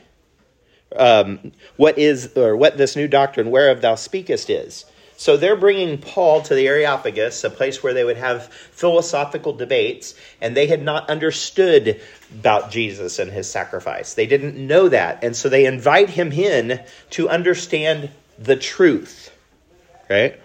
um, 0.96 1.52
what 1.76 1.98
is, 1.98 2.32
or 2.36 2.56
what 2.56 2.78
this 2.78 2.96
new 2.96 3.06
doctrine 3.06 3.50
whereof 3.50 3.82
thou 3.82 3.96
speakest 3.96 4.48
is. 4.48 4.86
So 5.18 5.36
they're 5.36 5.56
bringing 5.56 5.98
Paul 5.98 6.42
to 6.42 6.54
the 6.54 6.68
Areopagus, 6.68 7.42
a 7.42 7.50
place 7.50 7.82
where 7.82 7.92
they 7.92 8.04
would 8.04 8.18
have 8.18 8.46
philosophical 8.46 9.52
debates, 9.52 10.14
and 10.40 10.56
they 10.56 10.68
had 10.68 10.80
not 10.80 11.10
understood 11.10 12.00
about 12.30 12.70
Jesus 12.70 13.18
and 13.18 13.28
his 13.28 13.50
sacrifice. 13.50 14.14
They 14.14 14.26
didn't 14.26 14.54
know 14.54 14.88
that. 14.88 15.24
And 15.24 15.34
so 15.34 15.48
they 15.48 15.66
invite 15.66 16.08
him 16.08 16.30
in 16.30 16.80
to 17.10 17.28
understand 17.28 18.10
the 18.38 18.54
truth. 18.54 19.36
Right? 20.08 20.40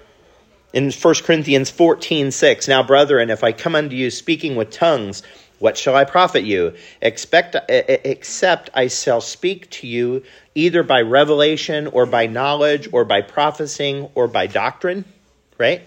In 0.74 0.90
1 0.90 1.14
Corinthians 1.24 1.70
14 1.70 2.32
6, 2.32 2.68
now, 2.68 2.82
brethren, 2.82 3.30
if 3.30 3.44
I 3.44 3.52
come 3.52 3.76
unto 3.76 3.96
you 3.96 4.10
speaking 4.10 4.56
with 4.56 4.72
tongues, 4.72 5.22
what 5.60 5.78
shall 5.78 5.96
I 5.96 6.04
profit 6.04 6.46
you? 6.46 6.74
Expect, 7.00 7.56
except 7.70 8.72
I 8.74 8.88
shall 8.88 9.22
speak 9.22 9.70
to 9.70 9.88
you 9.88 10.24
either 10.56 10.84
by 10.84 11.02
revelation 11.02 11.88
or 11.88 12.06
by 12.06 12.28
knowledge 12.28 12.90
or 12.92 13.06
by 13.06 13.22
prophesying 13.22 14.10
or 14.16 14.28
by 14.28 14.48
doctrine, 14.48 15.06
right? 15.58 15.82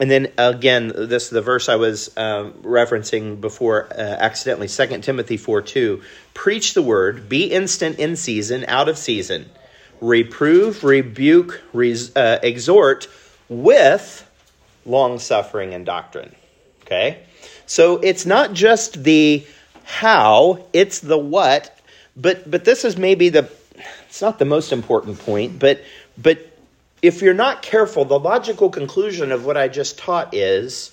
And 0.00 0.10
then 0.10 0.32
again, 0.36 0.88
this 0.88 1.24
is 1.24 1.30
the 1.30 1.42
verse 1.42 1.68
I 1.68 1.76
was 1.76 2.14
uh, 2.16 2.50
referencing 2.62 3.40
before 3.40 3.86
uh, 3.92 3.96
accidentally, 3.96 4.68
2 4.68 5.00
Timothy 5.00 5.36
4 5.36 5.62
2. 5.62 6.02
Preach 6.34 6.74
the 6.74 6.82
word, 6.82 7.28
be 7.28 7.44
instant 7.44 7.98
in 7.98 8.16
season, 8.16 8.64
out 8.66 8.88
of 8.88 8.98
season. 8.98 9.48
Reprove, 10.00 10.82
rebuke, 10.82 11.62
res, 11.72 12.14
uh, 12.16 12.40
exhort 12.42 13.08
with 13.48 14.28
long 14.84 15.18
suffering 15.18 15.74
and 15.74 15.86
doctrine. 15.86 16.34
Okay? 16.82 17.20
So 17.66 17.98
it's 17.98 18.26
not 18.26 18.52
just 18.52 19.04
the 19.04 19.46
how, 19.84 20.64
it's 20.72 21.00
the 21.00 21.18
what. 21.18 21.70
But 22.16 22.48
but 22.48 22.64
this 22.64 22.84
is 22.84 22.96
maybe 22.96 23.28
the 23.28 23.50
it's 24.14 24.22
not 24.22 24.38
the 24.38 24.44
most 24.44 24.70
important 24.70 25.18
point, 25.18 25.58
but 25.58 25.82
but 26.16 26.56
if 27.02 27.20
you're 27.20 27.34
not 27.34 27.62
careful, 27.62 28.04
the 28.04 28.16
logical 28.16 28.70
conclusion 28.70 29.32
of 29.32 29.44
what 29.44 29.56
I 29.56 29.66
just 29.66 29.98
taught 29.98 30.32
is 30.32 30.92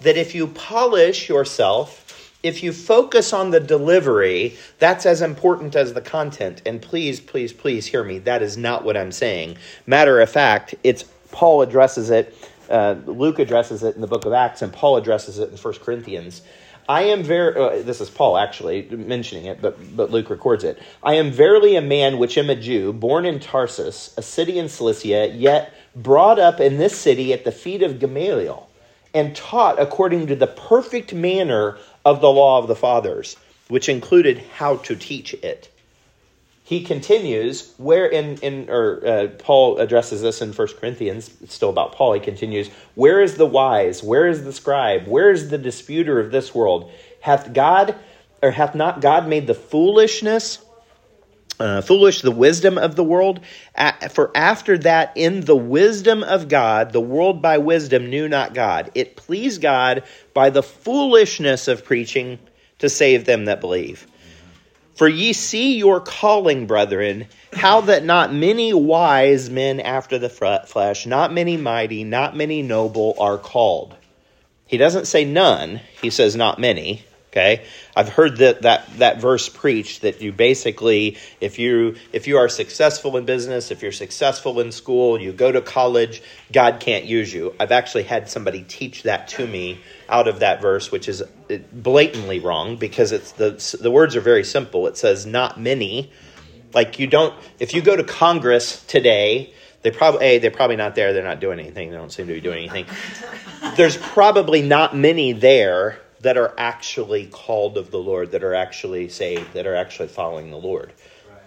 that 0.00 0.16
if 0.16 0.34
you 0.34 0.48
polish 0.48 1.28
yourself, 1.28 2.32
if 2.42 2.64
you 2.64 2.72
focus 2.72 3.32
on 3.32 3.52
the 3.52 3.60
delivery, 3.60 4.56
that's 4.80 5.06
as 5.06 5.22
important 5.22 5.76
as 5.76 5.94
the 5.94 6.00
content. 6.00 6.60
And 6.66 6.82
please, 6.82 7.20
please, 7.20 7.52
please 7.52 7.86
hear 7.86 8.02
me. 8.02 8.18
That 8.18 8.42
is 8.42 8.56
not 8.56 8.84
what 8.84 8.96
I'm 8.96 9.12
saying. 9.12 9.58
Matter 9.86 10.20
of 10.20 10.28
fact, 10.28 10.74
it's 10.82 11.04
Paul 11.30 11.62
addresses 11.62 12.10
it 12.10 12.34
uh, 12.68 12.96
Luke 13.06 13.38
addresses 13.38 13.84
it 13.84 13.94
in 13.94 14.00
the 14.00 14.08
book 14.08 14.24
of 14.24 14.32
Acts, 14.32 14.60
and 14.60 14.72
Paul 14.72 14.96
addresses 14.96 15.38
it 15.38 15.50
in 15.50 15.56
First 15.56 15.82
Corinthians. 15.82 16.42
I 16.88 17.04
am 17.04 17.22
very, 17.24 17.56
uh, 17.56 17.82
this 17.82 18.00
is 18.00 18.10
Paul 18.10 18.38
actually 18.38 18.82
mentioning 18.90 19.46
it, 19.46 19.60
but, 19.60 19.96
but 19.96 20.10
Luke 20.10 20.30
records 20.30 20.62
it. 20.62 20.80
I 21.02 21.14
am 21.14 21.32
verily 21.32 21.74
a 21.76 21.80
man 21.80 22.18
which 22.18 22.38
am 22.38 22.48
a 22.48 22.54
Jew, 22.54 22.92
born 22.92 23.24
in 23.24 23.40
Tarsus, 23.40 24.14
a 24.16 24.22
city 24.22 24.58
in 24.58 24.68
Cilicia, 24.68 25.28
yet 25.34 25.74
brought 25.96 26.38
up 26.38 26.60
in 26.60 26.78
this 26.78 26.96
city 26.96 27.32
at 27.32 27.44
the 27.44 27.52
feet 27.52 27.82
of 27.82 27.98
Gamaliel, 27.98 28.68
and 29.14 29.34
taught 29.34 29.80
according 29.80 30.28
to 30.28 30.36
the 30.36 30.46
perfect 30.46 31.12
manner 31.12 31.76
of 32.04 32.20
the 32.20 32.30
law 32.30 32.58
of 32.58 32.68
the 32.68 32.76
fathers, 32.76 33.36
which 33.68 33.88
included 33.88 34.38
how 34.56 34.76
to 34.76 34.94
teach 34.94 35.34
it 35.34 35.70
he 36.66 36.82
continues 36.82 37.72
where 37.76 38.06
in 38.06 38.38
in 38.38 38.68
or 38.68 39.00
uh, 39.06 39.28
Paul 39.38 39.78
addresses 39.78 40.20
this 40.20 40.42
in 40.42 40.52
First 40.52 40.80
Corinthians. 40.80 41.30
It's 41.40 41.54
still 41.54 41.70
about 41.70 41.92
Paul. 41.92 42.14
He 42.14 42.18
continues, 42.18 42.70
"Where 42.96 43.22
is 43.22 43.36
the 43.36 43.46
wise? 43.46 44.02
Where 44.02 44.26
is 44.26 44.42
the 44.42 44.52
scribe? 44.52 45.06
Where 45.06 45.30
is 45.30 45.48
the 45.48 45.58
disputer 45.58 46.18
of 46.18 46.32
this 46.32 46.52
world? 46.52 46.90
Hath 47.20 47.52
God 47.52 47.94
or 48.42 48.50
hath 48.50 48.74
not 48.74 49.00
God 49.00 49.28
made 49.28 49.46
the 49.46 49.54
foolishness?" 49.54 50.58
Uh, 51.60 51.82
foolish 51.82 52.20
the 52.20 52.32
wisdom 52.32 52.76
of 52.78 52.96
the 52.96 53.04
world 53.04 53.40
for 54.10 54.30
after 54.36 54.76
that 54.76 55.12
in 55.14 55.40
the 55.40 55.56
wisdom 55.56 56.22
of 56.22 56.48
god 56.48 56.92
the 56.92 57.00
world 57.00 57.40
by 57.40 57.56
wisdom 57.56 58.10
knew 58.10 58.28
not 58.28 58.52
god 58.52 58.90
it 58.94 59.16
pleased 59.16 59.62
god 59.62 60.02
by 60.34 60.50
the 60.50 60.62
foolishness 60.62 61.66
of 61.66 61.82
preaching 61.82 62.38
to 62.78 62.90
save 62.90 63.24
them 63.24 63.46
that 63.46 63.58
believe 63.58 64.06
for 64.96 65.08
ye 65.08 65.32
see 65.32 65.76
your 65.76 66.00
calling, 66.00 66.66
brethren, 66.66 67.26
how 67.52 67.82
that 67.82 68.04
not 68.04 68.32
many 68.32 68.72
wise 68.72 69.48
men 69.50 69.78
after 69.78 70.18
the 70.18 70.28
flesh, 70.28 71.06
not 71.06 71.32
many 71.32 71.56
mighty, 71.56 72.02
not 72.02 72.36
many 72.36 72.62
noble 72.62 73.14
are 73.18 73.38
called. 73.38 73.94
He 74.66 74.78
doesn't 74.78 75.06
say 75.06 75.24
none, 75.24 75.80
he 76.02 76.10
says 76.10 76.34
not 76.34 76.58
many. 76.58 77.04
Okay, 77.36 77.66
I've 77.94 78.08
heard 78.08 78.38
that 78.38 78.62
that 78.62 78.88
that 78.96 79.20
verse 79.20 79.50
preached 79.50 80.00
that 80.00 80.22
you 80.22 80.32
basically, 80.32 81.18
if 81.38 81.58
you 81.58 81.96
if 82.10 82.26
you 82.26 82.38
are 82.38 82.48
successful 82.48 83.18
in 83.18 83.26
business, 83.26 83.70
if 83.70 83.82
you're 83.82 83.92
successful 83.92 84.58
in 84.58 84.72
school, 84.72 85.20
you 85.20 85.32
go 85.32 85.52
to 85.52 85.60
college, 85.60 86.22
God 86.50 86.80
can't 86.80 87.04
use 87.04 87.34
you. 87.34 87.54
I've 87.60 87.72
actually 87.72 88.04
had 88.04 88.30
somebody 88.30 88.62
teach 88.62 89.02
that 89.02 89.28
to 89.28 89.46
me 89.46 89.82
out 90.08 90.28
of 90.28 90.38
that 90.38 90.62
verse, 90.62 90.90
which 90.90 91.10
is 91.10 91.22
blatantly 91.74 92.38
wrong 92.38 92.76
because 92.76 93.12
it's 93.12 93.32
the 93.32 93.78
the 93.82 93.90
words 93.90 94.16
are 94.16 94.22
very 94.22 94.44
simple. 94.44 94.86
It 94.86 94.96
says 94.96 95.26
not 95.26 95.60
many. 95.60 96.10
Like 96.72 96.98
you 96.98 97.06
don't 97.06 97.34
if 97.58 97.74
you 97.74 97.82
go 97.82 97.96
to 97.96 98.04
Congress 98.04 98.82
today, 98.86 99.52
they 99.82 99.90
probably 99.90 100.24
a 100.24 100.38
they're 100.38 100.50
probably 100.50 100.76
not 100.76 100.94
there. 100.94 101.12
They're 101.12 101.22
not 101.22 101.40
doing 101.40 101.60
anything. 101.60 101.90
They 101.90 101.98
don't 101.98 102.10
seem 102.10 102.28
to 102.28 102.32
be 102.32 102.40
doing 102.40 102.70
anything. 102.70 102.86
There's 103.76 103.98
probably 103.98 104.62
not 104.62 104.96
many 104.96 105.34
there 105.34 106.00
that 106.20 106.36
are 106.36 106.54
actually 106.58 107.26
called 107.26 107.76
of 107.76 107.90
the 107.90 107.98
Lord, 107.98 108.32
that 108.32 108.42
are 108.42 108.54
actually 108.54 109.08
saved, 109.08 109.52
that 109.54 109.66
are 109.66 109.74
actually 109.74 110.08
following 110.08 110.50
the 110.50 110.56
Lord. 110.56 110.92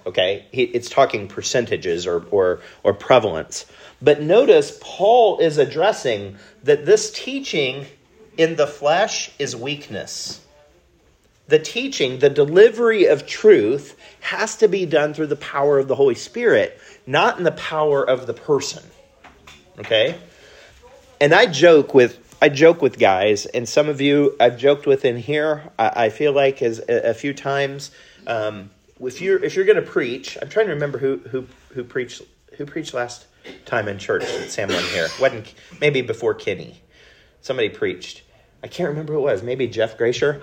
Okay, 0.05 0.45
it's 0.51 0.89
talking 0.89 1.27
percentages 1.27 2.07
or, 2.07 2.25
or 2.31 2.61
or 2.83 2.93
prevalence. 2.93 3.65
But 4.01 4.21
notice 4.21 4.79
Paul 4.81 5.39
is 5.39 5.57
addressing 5.57 6.37
that 6.63 6.85
this 6.85 7.11
teaching 7.11 7.85
in 8.37 8.55
the 8.55 8.65
flesh 8.65 9.31
is 9.37 9.55
weakness. 9.55 10.39
The 11.47 11.59
teaching, 11.59 12.19
the 12.19 12.29
delivery 12.29 13.05
of 13.05 13.27
truth, 13.27 13.97
has 14.21 14.55
to 14.57 14.67
be 14.67 14.85
done 14.85 15.13
through 15.13 15.27
the 15.27 15.35
power 15.35 15.79
of 15.79 15.87
the 15.87 15.95
Holy 15.95 16.15
Spirit, 16.15 16.79
not 17.05 17.37
in 17.37 17.43
the 17.43 17.51
power 17.51 18.07
of 18.07 18.27
the 18.27 18.33
person. 18.33 18.83
Okay? 19.79 20.17
And 21.19 21.33
I 21.33 21.47
joke 21.47 21.93
with 21.93 22.17
I 22.41 22.47
joke 22.47 22.81
with 22.81 22.97
guys, 22.97 23.45
and 23.47 23.67
some 23.67 23.89
of 23.89 23.99
you 23.99 24.35
I've 24.39 24.57
joked 24.57 24.85
with 24.85 25.03
in 25.03 25.17
here. 25.17 25.71
I, 25.77 26.05
I 26.05 26.09
feel 26.09 26.31
like 26.31 26.61
as 26.61 26.79
a, 26.79 27.09
a 27.09 27.13
few 27.13 27.33
times, 27.33 27.91
um, 28.27 28.69
if 29.01 29.19
you're 29.19 29.43
if 29.43 29.55
you're 29.55 29.65
going 29.65 29.75
to 29.75 29.81
preach, 29.81 30.37
I'm 30.41 30.47
trying 30.47 30.67
to 30.67 30.73
remember 30.73 30.97
who 30.99 31.17
who 31.17 31.47
who 31.73 31.83
preached 31.83 32.21
who 32.57 32.65
preached 32.65 32.93
last 32.93 33.25
time 33.65 33.89
in 33.89 33.97
church 33.97 34.23
at 34.23 34.49
Sam 34.49 34.69
Lynn 34.69 34.83
here. 34.85 35.07
wasn't 35.19 35.53
maybe 35.81 36.01
before 36.01 36.33
Kenny. 36.33 36.81
Somebody 37.41 37.69
preached. 37.69 38.23
I 38.63 38.67
can't 38.67 38.89
remember 38.89 39.13
who 39.13 39.19
it 39.19 39.23
was. 39.23 39.43
Maybe 39.43 39.67
Jeff 39.67 39.97
Gracier. 39.97 40.41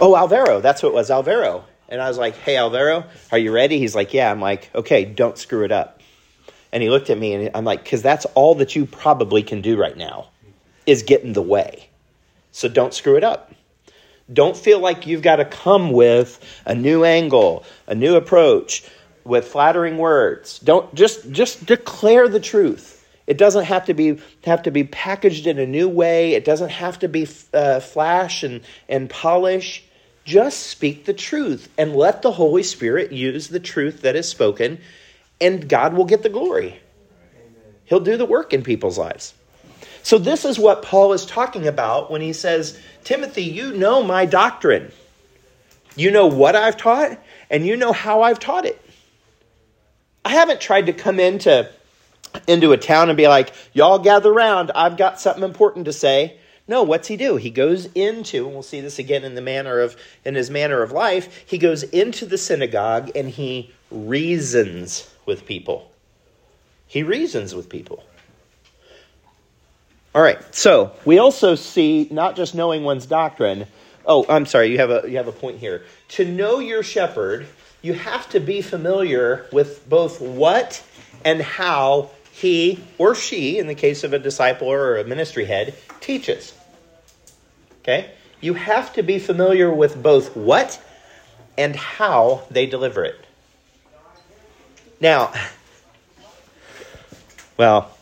Oh, 0.00 0.16
Alvaro, 0.16 0.60
that's 0.60 0.82
what 0.82 0.90
it 0.90 0.94
was, 0.94 1.10
Alvaro. 1.10 1.64
And 1.88 2.00
I 2.00 2.08
was 2.08 2.16
like, 2.16 2.36
Hey, 2.36 2.56
Alvaro, 2.56 3.04
are 3.30 3.38
you 3.38 3.52
ready? 3.52 3.78
He's 3.78 3.94
like, 3.94 4.12
Yeah. 4.14 4.30
I'm 4.30 4.40
like, 4.40 4.70
Okay, 4.74 5.04
don't 5.04 5.36
screw 5.36 5.64
it 5.64 5.72
up. 5.72 6.00
And 6.72 6.82
he 6.82 6.88
looked 6.88 7.10
at 7.10 7.18
me 7.18 7.34
and 7.34 7.50
I'm 7.54 7.64
like, 7.64 7.82
Because 7.84 8.00
that's 8.02 8.24
all 8.34 8.54
that 8.56 8.74
you 8.74 8.86
probably 8.86 9.42
can 9.42 9.60
do 9.60 9.78
right 9.78 9.96
now 9.96 10.28
is 10.86 11.02
get 11.02 11.22
in 11.22 11.32
the 11.32 11.42
way. 11.42 11.88
So 12.50 12.68
don't 12.68 12.94
screw 12.94 13.16
it 13.16 13.24
up. 13.24 13.52
Don't 14.32 14.56
feel 14.56 14.78
like 14.78 15.06
you've 15.06 15.22
got 15.22 15.36
to 15.36 15.44
come 15.44 15.90
with 15.90 16.38
a 16.64 16.74
new 16.74 17.04
angle, 17.04 17.64
a 17.86 17.94
new 17.94 18.14
approach, 18.14 18.84
with 19.24 19.46
flattering 19.46 19.98
words. 19.98 20.58
Don't 20.58 20.92
just 20.94 21.30
just 21.30 21.66
declare 21.66 22.28
the 22.28 22.40
truth. 22.40 22.98
It 23.26 23.38
doesn't 23.38 23.64
have 23.64 23.86
to 23.86 23.94
be 23.94 24.18
have 24.44 24.62
to 24.62 24.70
be 24.70 24.84
packaged 24.84 25.46
in 25.46 25.58
a 25.58 25.66
new 25.66 25.88
way. 25.88 26.34
It 26.34 26.44
doesn't 26.44 26.70
have 26.70 26.98
to 27.00 27.08
be 27.08 27.28
uh, 27.54 27.80
flash 27.80 28.42
and 28.42 28.62
and 28.88 29.08
polish. 29.08 29.84
Just 30.24 30.60
speak 30.68 31.04
the 31.04 31.14
truth 31.14 31.68
and 31.76 31.96
let 31.96 32.22
the 32.22 32.32
Holy 32.32 32.62
Spirit 32.62 33.10
use 33.12 33.48
the 33.48 33.60
truth 33.60 34.02
that 34.02 34.14
is 34.14 34.28
spoken, 34.28 34.78
and 35.40 35.68
God 35.68 35.94
will 35.94 36.04
get 36.04 36.22
the 36.22 36.28
glory. 36.28 36.80
He'll 37.84 38.00
do 38.00 38.16
the 38.16 38.24
work 38.24 38.52
in 38.52 38.62
people's 38.62 38.98
lives. 38.98 39.34
So, 40.02 40.18
this 40.18 40.44
is 40.44 40.58
what 40.58 40.82
Paul 40.82 41.12
is 41.12 41.24
talking 41.24 41.66
about 41.66 42.10
when 42.10 42.20
he 42.20 42.32
says, 42.32 42.78
Timothy, 43.04 43.44
you 43.44 43.72
know 43.72 44.02
my 44.02 44.26
doctrine. 44.26 44.90
You 45.94 46.10
know 46.10 46.26
what 46.26 46.56
I've 46.56 46.76
taught, 46.76 47.18
and 47.50 47.66
you 47.66 47.76
know 47.76 47.92
how 47.92 48.22
I've 48.22 48.40
taught 48.40 48.64
it. 48.64 48.80
I 50.24 50.30
haven't 50.30 50.60
tried 50.60 50.86
to 50.86 50.92
come 50.92 51.20
into, 51.20 51.70
into 52.46 52.72
a 52.72 52.78
town 52.78 53.10
and 53.10 53.16
be 53.16 53.28
like, 53.28 53.52
y'all 53.72 53.98
gather 53.98 54.32
around, 54.32 54.70
I've 54.74 54.96
got 54.96 55.20
something 55.20 55.44
important 55.44 55.84
to 55.84 55.92
say. 55.92 56.38
No, 56.68 56.84
what's 56.84 57.08
he 57.08 57.16
do? 57.16 57.36
He 57.36 57.50
goes 57.50 57.86
into, 57.94 58.46
and 58.46 58.54
we'll 58.54 58.62
see 58.62 58.80
this 58.80 58.98
again 58.98 59.24
in 59.24 59.34
the 59.34 59.40
manner 59.40 59.80
of 59.80 59.96
in 60.24 60.34
his 60.34 60.48
manner 60.48 60.82
of 60.82 60.92
life, 60.92 61.44
he 61.46 61.58
goes 61.58 61.82
into 61.82 62.24
the 62.24 62.38
synagogue 62.38 63.10
and 63.14 63.28
he 63.28 63.72
reasons 63.90 65.12
with 65.26 65.44
people. 65.44 65.90
He 66.86 67.02
reasons 67.02 67.54
with 67.54 67.68
people. 67.68 68.04
All 70.14 70.22
right. 70.22 70.38
So 70.54 70.92
we 71.04 71.18
also 71.18 71.54
see 71.54 72.08
not 72.10 72.36
just 72.36 72.54
knowing 72.54 72.84
one's 72.84 73.06
doctrine. 73.06 73.66
Oh, 74.04 74.26
I'm 74.28 74.46
sorry. 74.46 74.70
You 74.70 74.78
have 74.78 74.90
a 74.90 75.04
you 75.08 75.16
have 75.16 75.28
a 75.28 75.32
point 75.32 75.58
here. 75.58 75.84
To 76.10 76.24
know 76.24 76.58
your 76.58 76.82
shepherd, 76.82 77.46
you 77.80 77.94
have 77.94 78.28
to 78.30 78.40
be 78.40 78.62
familiar 78.62 79.46
with 79.52 79.88
both 79.88 80.20
what 80.20 80.84
and 81.24 81.40
how 81.40 82.10
he 82.32 82.82
or 82.98 83.14
she, 83.14 83.58
in 83.58 83.66
the 83.66 83.74
case 83.74 84.04
of 84.04 84.12
a 84.12 84.18
disciple 84.18 84.68
or 84.68 84.96
a 84.96 85.04
ministry 85.04 85.44
head, 85.44 85.74
teaches. 86.00 86.54
Okay? 87.82 88.10
You 88.40 88.54
have 88.54 88.92
to 88.94 89.02
be 89.02 89.18
familiar 89.18 89.72
with 89.72 90.02
both 90.02 90.36
what 90.36 90.82
and 91.56 91.76
how 91.76 92.42
they 92.50 92.66
deliver 92.66 93.04
it. 93.04 93.24
Now, 95.00 95.32
well, 97.56 97.96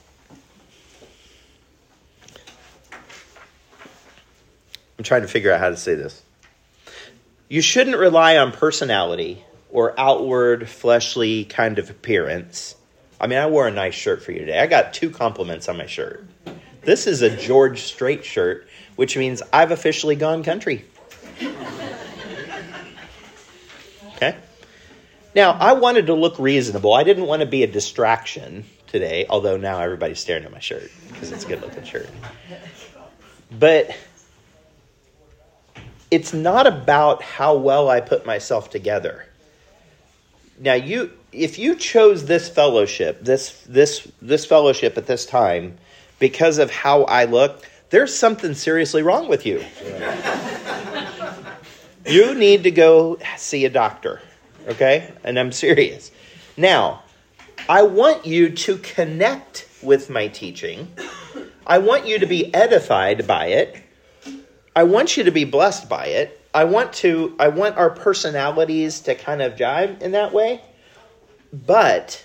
I'm 5.01 5.05
trying 5.05 5.23
to 5.23 5.29
figure 5.29 5.51
out 5.51 5.61
how 5.61 5.71
to 5.71 5.79
say 5.79 5.95
this. 5.95 6.23
You 7.49 7.63
shouldn't 7.63 7.97
rely 7.97 8.37
on 8.37 8.53
personality 8.53 9.43
or 9.71 9.99
outward 9.99 10.69
fleshly 10.69 11.47
kind 11.47 11.79
of 11.79 11.89
appearance. 11.89 12.77
I 13.19 13.27
mean, 13.27 13.39
I 13.39 13.47
wore 13.47 13.67
a 13.67 13.71
nice 13.71 13.95
shirt 13.95 14.23
for 14.23 14.33
you 14.33 14.41
today. 14.41 14.59
I 14.59 14.67
got 14.67 14.93
two 14.93 15.09
compliments 15.09 15.71
on 15.71 15.79
my 15.79 15.87
shirt. 15.87 16.27
This 16.83 17.07
is 17.07 17.23
a 17.23 17.35
George 17.35 17.81
Strait 17.81 18.27
shirt, 18.27 18.69
which 18.97 19.17
means 19.17 19.41
I've 19.55 19.71
officially 19.71 20.17
gone 20.17 20.43
country. 20.43 20.85
Okay? 24.17 24.37
Now, 25.35 25.53
I 25.53 25.73
wanted 25.73 26.09
to 26.09 26.15
look 26.15 26.39
reasonable. 26.39 26.93
I 26.93 27.05
didn't 27.05 27.25
want 27.25 27.41
to 27.41 27.47
be 27.47 27.63
a 27.63 27.67
distraction 27.67 28.67
today, 28.87 29.25
although 29.31 29.57
now 29.57 29.81
everybody's 29.81 30.21
staring 30.21 30.45
at 30.45 30.53
my 30.53 30.61
shirt 30.61 30.91
because 31.09 31.33
it's 31.33 31.47
a 31.47 31.49
good 31.49 31.63
looking 31.63 31.85
shirt. 31.85 32.11
But 33.51 33.97
it's 36.11 36.33
not 36.33 36.67
about 36.67 37.23
how 37.23 37.57
well 37.57 37.89
I 37.89 38.01
put 38.01 38.27
myself 38.27 38.71
together. 38.71 39.27
Now 40.59 40.75
you 40.75 41.13
if 41.33 41.59
you 41.59 41.77
chose 41.77 42.27
this 42.27 42.49
fellowship, 42.49 43.23
this 43.23 43.63
this 43.69 44.11
this 44.21 44.45
fellowship 44.45 44.99
at 44.99 45.07
this 45.07 45.25
time 45.25 45.79
because 46.19 46.59
of 46.59 46.71
how 46.71 47.05
I 47.05 47.25
look, 47.25 47.65
there's 47.91 48.15
something 48.15 48.55
seriously 48.55 49.03
wrong 49.03 49.29
with 49.29 49.47
you. 49.47 49.65
you 52.07 52.35
need 52.35 52.65
to 52.65 52.71
go 52.71 53.19
see 53.37 53.65
a 53.65 53.71
doctor, 53.71 54.21
okay? 54.69 55.13
And 55.25 55.39
I'm 55.39 55.53
serious. 55.53 56.11
Now, 56.57 57.03
I 57.69 57.83
want 57.83 58.27
you 58.27 58.51
to 58.51 58.79
connect 58.79 59.69
with 59.83 60.11
my 60.11 60.29
teaching. 60.29 60.93
I 61.67 61.79
want 61.79 62.07
you 62.07 62.19
to 62.19 62.27
be 62.27 62.53
edified 62.55 63.27
by 63.27 63.47
it. 63.47 63.83
I 64.75 64.85
want 64.85 65.17
you 65.17 65.25
to 65.25 65.31
be 65.31 65.45
blessed 65.45 65.89
by 65.89 66.07
it. 66.07 66.41
I 66.55 66.65
want 66.65 66.93
to 66.95 67.35
I 67.39 67.49
want 67.49 67.77
our 67.77 67.91
personalities 67.91 69.01
to 69.01 69.15
kind 69.15 69.43
of 69.43 69.57
jive 69.57 70.03
in 70.03 70.13
that 70.13 70.33
way. 70.33 70.61
But 71.53 72.25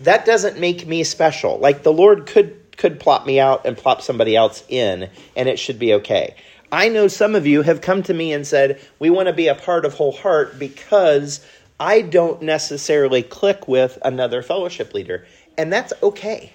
that 0.00 0.24
doesn't 0.24 0.58
make 0.58 0.86
me 0.86 1.04
special. 1.04 1.58
Like 1.58 1.82
the 1.82 1.92
Lord 1.92 2.26
could 2.26 2.58
could 2.76 3.00
plop 3.00 3.26
me 3.26 3.38
out 3.38 3.66
and 3.66 3.76
plop 3.76 4.02
somebody 4.02 4.34
else 4.36 4.64
in 4.68 5.08
and 5.36 5.48
it 5.48 5.58
should 5.58 5.78
be 5.78 5.94
okay. 5.94 6.34
I 6.70 6.88
know 6.88 7.06
some 7.06 7.34
of 7.34 7.46
you 7.46 7.62
have 7.62 7.82
come 7.82 8.02
to 8.04 8.14
me 8.14 8.32
and 8.32 8.46
said, 8.46 8.80
"We 8.98 9.10
want 9.10 9.28
to 9.28 9.34
be 9.34 9.48
a 9.48 9.54
part 9.54 9.84
of 9.84 9.94
Whole 9.94 10.12
Heart 10.12 10.58
because 10.58 11.44
I 11.78 12.00
don't 12.00 12.42
necessarily 12.42 13.22
click 13.22 13.68
with 13.68 13.98
another 14.02 14.42
fellowship 14.42 14.94
leader." 14.94 15.26
And 15.58 15.70
that's 15.72 15.92
okay. 16.02 16.52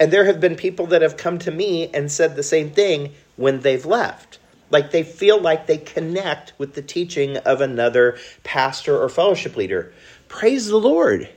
And 0.00 0.10
there 0.10 0.24
have 0.24 0.40
been 0.40 0.56
people 0.56 0.86
that 0.86 1.02
have 1.02 1.16
come 1.16 1.38
to 1.40 1.50
me 1.50 1.90
and 1.92 2.10
said 2.10 2.36
the 2.36 2.42
same 2.42 2.70
thing 2.70 3.12
when 3.36 3.60
they've 3.60 3.86
left. 3.86 4.38
Like 4.70 4.90
they 4.90 5.02
feel 5.02 5.40
like 5.40 5.66
they 5.66 5.78
connect 5.78 6.52
with 6.58 6.74
the 6.74 6.82
teaching 6.82 7.36
of 7.38 7.60
another 7.60 8.18
pastor 8.42 9.00
or 9.00 9.08
fellowship 9.08 9.56
leader. 9.56 9.92
Praise 10.28 10.66
the 10.66 10.76
Lord. 10.76 11.28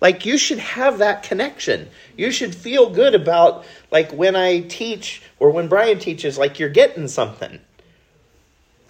Like 0.00 0.26
you 0.26 0.36
should 0.36 0.58
have 0.58 0.98
that 0.98 1.22
connection. 1.22 1.88
You 2.16 2.32
should 2.32 2.54
feel 2.54 2.90
good 2.90 3.14
about 3.14 3.64
like 3.90 4.12
when 4.12 4.34
I 4.34 4.60
teach 4.60 5.22
or 5.38 5.50
when 5.50 5.68
Brian 5.68 5.98
teaches, 5.98 6.38
like 6.38 6.58
you're 6.58 6.70
getting 6.70 7.08
something. 7.08 7.60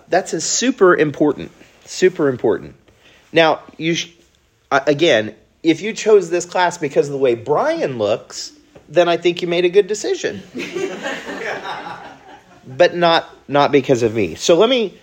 That's 0.08 0.32
a 0.32 0.40
super 0.40 0.96
important. 0.96 1.50
Super 1.84 2.28
important. 2.28 2.76
Now, 3.32 3.60
you 3.76 3.94
sh- 3.94 4.12
again, 4.70 5.34
if 5.62 5.80
you 5.80 5.92
chose 5.92 6.30
this 6.30 6.46
class 6.46 6.78
because 6.78 7.08
of 7.08 7.12
the 7.12 7.18
way 7.18 7.34
Brian 7.34 7.98
looks, 7.98 8.52
then 8.88 9.08
I 9.08 9.16
think 9.16 9.42
you 9.42 9.48
made 9.48 9.64
a 9.64 9.70
good 9.70 9.86
decision. 9.86 10.42
but 12.66 12.94
not 12.94 13.28
not 13.48 13.72
because 13.72 14.02
of 14.02 14.14
me. 14.14 14.34
So 14.34 14.56
let 14.56 14.68
me 14.68 14.98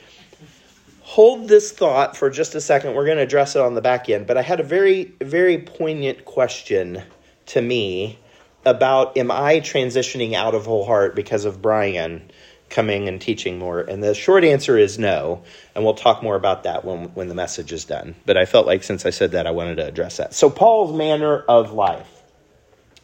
hold 1.02 1.48
this 1.48 1.72
thought 1.72 2.16
for 2.16 2.30
just 2.30 2.56
a 2.56 2.62
second. 2.62 2.94
We're 2.94 3.06
going 3.06 3.18
to 3.18 3.24
address 3.24 3.56
it 3.56 3.62
on 3.62 3.74
the 3.74 3.82
back 3.82 4.10
end, 4.10 4.28
but 4.28 4.38
I 4.38 4.42
had 4.42 4.60
a 4.60 4.64
very 4.64 5.14
very 5.22 5.58
poignant 5.58 6.26
question 6.26 7.04
to 7.48 7.62
me 7.62 8.20
about 8.66 9.18
am 9.18 9.32
I 9.32 9.60
transitioning 9.60 10.34
out 10.34 10.54
of 10.54 10.66
whole 10.66 10.86
heart 10.86 11.16
because 11.16 11.46
of 11.46 11.62
Brian 11.62 12.30
coming 12.70 13.08
and 13.08 13.20
teaching 13.20 13.58
more? 13.58 13.82
And 13.82 14.04
the 14.04 14.14
short 14.14 14.44
answer 14.44 14.78
is 14.78 15.00
no, 15.00 15.44
and 15.76 15.84
we'll 15.84 15.96
talk 15.96 16.22
more 16.22 16.36
about 16.36 16.64
that 16.64 16.86
when 16.86 17.06
when 17.16 17.28
the 17.28 17.36
message 17.36 17.74
is 17.74 17.86
done. 17.86 18.16
But 18.26 18.38
I 18.38 18.46
felt 18.46 18.68
like 18.68 18.84
since 18.84 19.06
I 19.06 19.10
said 19.10 19.32
that 19.32 19.48
I 19.48 19.52
wanted 19.52 19.76
to 19.76 19.88
address 19.88 20.18
that. 20.18 20.34
So 20.34 20.50
Paul's 20.50 20.96
manner 20.96 21.40
of 21.40 21.74
life. 21.74 22.08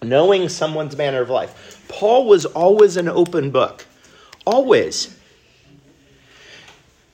Knowing 0.03 0.49
someone's 0.49 0.95
manner 0.95 1.21
of 1.21 1.29
life. 1.29 1.83
Paul 1.87 2.27
was 2.27 2.45
always 2.45 2.97
an 2.97 3.07
open 3.09 3.49
book. 3.49 3.85
Always. 4.45 5.15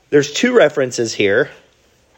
There's 0.10 0.34
two 0.34 0.54
references 0.54 1.13
here, 1.13 1.50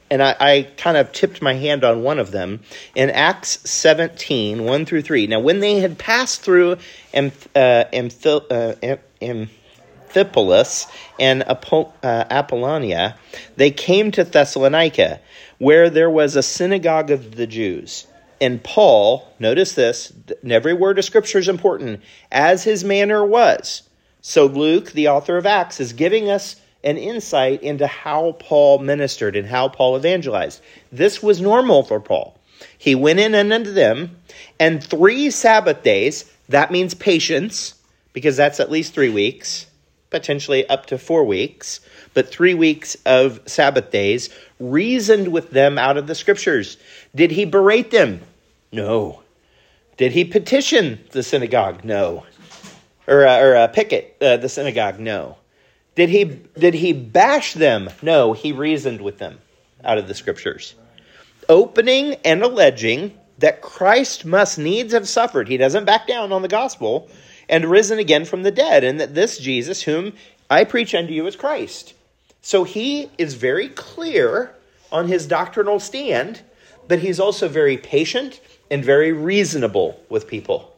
and 0.09 0.23
I, 0.23 0.35
I, 0.39 0.67
kind 0.77 0.97
of 0.97 1.11
tipped 1.11 1.43
my 1.43 1.53
hand 1.53 1.83
on 1.83 2.01
one 2.01 2.17
of 2.17 2.31
them 2.31 2.61
in 2.95 3.11
Acts 3.11 3.69
17, 3.69 4.63
1 4.63 4.85
through 4.85 5.03
3. 5.03 5.27
Now, 5.27 5.39
when 5.39 5.59
they 5.59 5.75
had 5.79 5.99
passed 5.99 6.41
through 6.41 6.77
Amph- 7.13 7.47
uh, 7.55 7.85
uh, 7.91 8.95
Amphipolis 9.21 10.87
and 11.19 11.43
uh, 11.43 11.85
Apollonia, 12.03 13.15
they 13.57 13.69
came 13.69 14.09
to 14.09 14.23
Thessalonica, 14.23 15.19
where 15.59 15.91
there 15.91 16.09
was 16.09 16.35
a 16.35 16.41
synagogue 16.41 17.11
of 17.11 17.35
the 17.35 17.45
Jews. 17.45 18.07
And 18.41 18.63
Paul, 18.63 19.31
notice 19.37 19.73
this, 19.73 20.11
every 20.49 20.73
word 20.73 20.97
of 20.97 21.05
Scripture 21.05 21.37
is 21.37 21.47
important, 21.47 22.01
as 22.31 22.63
his 22.63 22.83
manner 22.83 23.23
was 23.23 23.83
so, 24.25 24.45
Luke, 24.45 24.93
the 24.93 25.09
author 25.09 25.37
of 25.37 25.45
Acts, 25.45 25.81
is 25.81 25.91
giving 25.91 26.29
us 26.29 26.55
an 26.83 26.97
insight 26.97 27.61
into 27.61 27.85
how 27.87 28.37
Paul 28.39 28.79
ministered 28.79 29.35
and 29.35 29.45
how 29.45 29.67
Paul 29.67 29.97
evangelized. 29.97 30.61
This 30.91 31.21
was 31.21 31.41
normal 31.41 31.83
for 31.83 31.99
Paul. 31.99 32.39
He 32.77 32.95
went 32.95 33.19
in 33.19 33.35
and 33.35 33.51
unto 33.51 33.73
them, 33.73 34.17
and 34.59 34.81
three 34.81 35.29
Sabbath 35.29 35.83
days, 35.83 36.23
that 36.47 36.71
means 36.71 36.93
patience, 36.93 37.75
because 38.13 38.37
that's 38.37 38.59
at 38.61 38.71
least 38.71 38.93
three 38.93 39.09
weeks. 39.09 39.67
potentially 40.13 40.65
up 40.69 40.85
to 40.85 40.97
four 40.97 41.25
weeks, 41.25 41.81
but 42.13 42.29
three 42.29 42.53
weeks 42.53 42.95
of 43.05 43.41
Sabbath 43.45 43.91
days, 43.91 44.29
reasoned 44.59 45.27
with 45.27 45.49
them 45.49 45.77
out 45.77 45.97
of 45.97 46.07
the 46.07 46.15
scriptures. 46.15 46.77
Did 47.13 47.31
he 47.31 47.43
berate 47.43 47.91
them? 47.91 48.21
No. 48.71 49.23
Did 49.97 50.13
he 50.13 50.23
petition 50.23 50.99
the 51.11 51.23
synagogue? 51.23 51.83
No. 51.83 52.25
Or, 53.07 53.27
uh, 53.27 53.39
or 53.39 53.55
uh, 53.55 53.67
picket 53.67 54.15
uh, 54.21 54.37
the 54.37 54.49
synagogue? 54.49 54.99
No. 54.99 55.37
Did 55.95 56.09
he, 56.09 56.23
did 56.23 56.73
he 56.73 56.93
bash 56.93 57.53
them? 57.53 57.89
No, 58.01 58.33
he 58.33 58.51
reasoned 58.51 59.01
with 59.01 59.19
them 59.19 59.39
out 59.83 59.97
of 59.97 60.07
the 60.07 60.15
scriptures. 60.15 60.75
Opening 61.49 62.15
and 62.25 62.41
alleging 62.41 63.17
that 63.39 63.61
Christ 63.61 64.25
must 64.25 64.57
needs 64.57 64.93
have 64.93 65.07
suffered. 65.07 65.47
He 65.47 65.57
doesn't 65.57 65.85
back 65.85 66.07
down 66.07 66.31
on 66.31 66.41
the 66.41 66.47
gospel 66.47 67.09
and 67.49 67.65
risen 67.65 67.99
again 67.99 68.25
from 68.25 68.43
the 68.43 68.51
dead, 68.51 68.83
and 68.83 68.99
that 68.99 69.13
this 69.13 69.37
Jesus, 69.37 69.83
whom 69.83 70.13
I 70.49 70.63
preach 70.63 70.95
unto 70.95 71.13
you, 71.13 71.27
is 71.27 71.35
Christ. 71.35 71.93
So 72.41 72.63
he 72.63 73.09
is 73.17 73.33
very 73.33 73.69
clear 73.69 74.55
on 74.91 75.07
his 75.07 75.27
doctrinal 75.27 75.79
stand, 75.79 76.41
but 76.87 76.99
he's 76.99 77.19
also 77.19 77.47
very 77.47 77.77
patient 77.77 78.39
and 78.71 78.83
very 78.83 79.11
reasonable 79.11 80.01
with 80.09 80.27
people. 80.27 80.73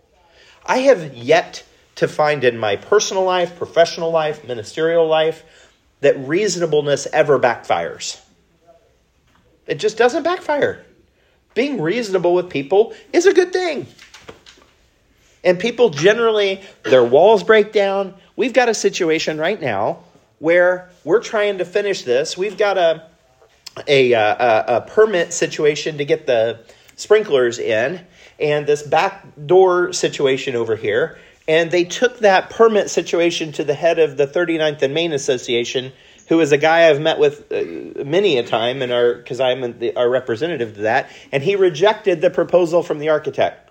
I 0.65 0.79
have 0.79 1.15
yet 1.15 1.63
to 1.95 2.07
find 2.07 2.43
in 2.43 2.57
my 2.57 2.75
personal 2.75 3.23
life, 3.23 3.57
professional 3.57 4.11
life, 4.11 4.45
ministerial 4.45 5.07
life, 5.07 5.43
that 6.01 6.17
reasonableness 6.27 7.07
ever 7.13 7.39
backfires. 7.39 8.19
It 9.65 9.75
just 9.75 9.97
doesn't 9.97 10.23
backfire. 10.23 10.85
Being 11.53 11.81
reasonable 11.81 12.33
with 12.33 12.49
people 12.49 12.93
is 13.13 13.25
a 13.25 13.33
good 13.33 13.53
thing. 13.53 13.87
And 15.43 15.59
people 15.59 15.89
generally, 15.89 16.61
their 16.83 17.03
walls 17.03 17.43
break 17.43 17.71
down. 17.71 18.13
We've 18.35 18.53
got 18.53 18.67
a 18.67 18.73
situation 18.73 19.37
right 19.37 19.59
now 19.59 19.99
where 20.39 20.89
we're 21.03 21.21
trying 21.21 21.59
to 21.59 21.65
finish 21.65 22.03
this. 22.03 22.37
We've 22.37 22.57
got 22.57 22.77
a, 22.77 23.07
a, 23.87 24.13
uh, 24.13 24.35
a, 24.67 24.77
a 24.77 24.81
permit 24.81 25.33
situation 25.33 25.99
to 25.99 26.05
get 26.05 26.25
the 26.25 26.59
sprinklers 26.95 27.59
in, 27.59 28.05
and 28.39 28.67
this 28.67 28.83
back 28.83 29.25
door 29.45 29.93
situation 29.93 30.55
over 30.55 30.75
here. 30.75 31.17
And 31.47 31.69
they 31.69 31.83
took 31.83 32.19
that 32.19 32.49
permit 32.49 32.89
situation 32.89 33.51
to 33.53 33.63
the 33.63 33.75
head 33.75 33.99
of 33.99 34.17
the 34.17 34.25
39th 34.25 34.81
and 34.81 34.93
Main 34.93 35.13
Association, 35.13 35.91
who 36.27 36.39
is 36.39 36.51
a 36.51 36.57
guy 36.57 36.89
I've 36.89 36.99
met 36.99 37.19
with 37.19 37.51
uh, 37.51 38.03
many 38.03 38.37
a 38.37 38.43
time, 38.43 38.81
and 38.81 39.17
because 39.17 39.39
I'm 39.39 39.77
the, 39.79 39.95
our 39.95 40.09
representative 40.09 40.75
to 40.75 40.81
that, 40.83 41.09
and 41.31 41.43
he 41.43 41.55
rejected 41.55 42.21
the 42.21 42.31
proposal 42.31 42.81
from 42.81 42.97
the 42.97 43.09
architect. 43.09 43.61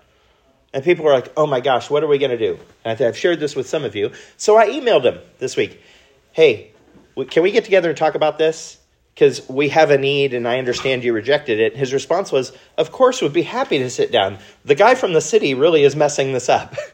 And 0.73 0.83
people 0.83 1.05
were 1.05 1.13
like, 1.13 1.31
"Oh 1.35 1.47
my 1.47 1.59
gosh, 1.59 1.89
what 1.89 2.03
are 2.03 2.07
we 2.07 2.17
going 2.17 2.31
to 2.31 2.37
do?" 2.37 2.59
And 2.85 2.99
I've 3.01 3.17
shared 3.17 3.39
this 3.39 3.55
with 3.55 3.67
some 3.67 3.83
of 3.83 3.95
you, 3.95 4.11
so 4.37 4.57
I 4.57 4.69
emailed 4.69 5.03
him 5.03 5.19
this 5.39 5.57
week. 5.57 5.81
Hey, 6.31 6.71
can 7.29 7.43
we 7.43 7.51
get 7.51 7.65
together 7.65 7.89
and 7.89 7.97
talk 7.97 8.15
about 8.15 8.37
this? 8.37 8.77
Because 9.13 9.47
we 9.47 9.69
have 9.69 9.91
a 9.91 9.97
need, 9.97 10.33
and 10.33 10.45
I 10.45 10.57
understand 10.59 11.05
you 11.05 11.13
rejected 11.13 11.59
it. 11.59 11.75
His 11.75 11.93
response 11.93 12.31
was, 12.31 12.53
"Of 12.77 12.91
course, 12.91 13.21
would 13.21 13.33
be 13.33 13.43
happy 13.43 13.79
to 13.79 13.89
sit 13.89 14.11
down." 14.13 14.37
The 14.63 14.75
guy 14.75 14.95
from 14.95 15.11
the 15.11 15.21
city 15.21 15.53
really 15.53 15.83
is 15.83 15.95
messing 15.95 16.31
this 16.31 16.47
up. 16.47 16.75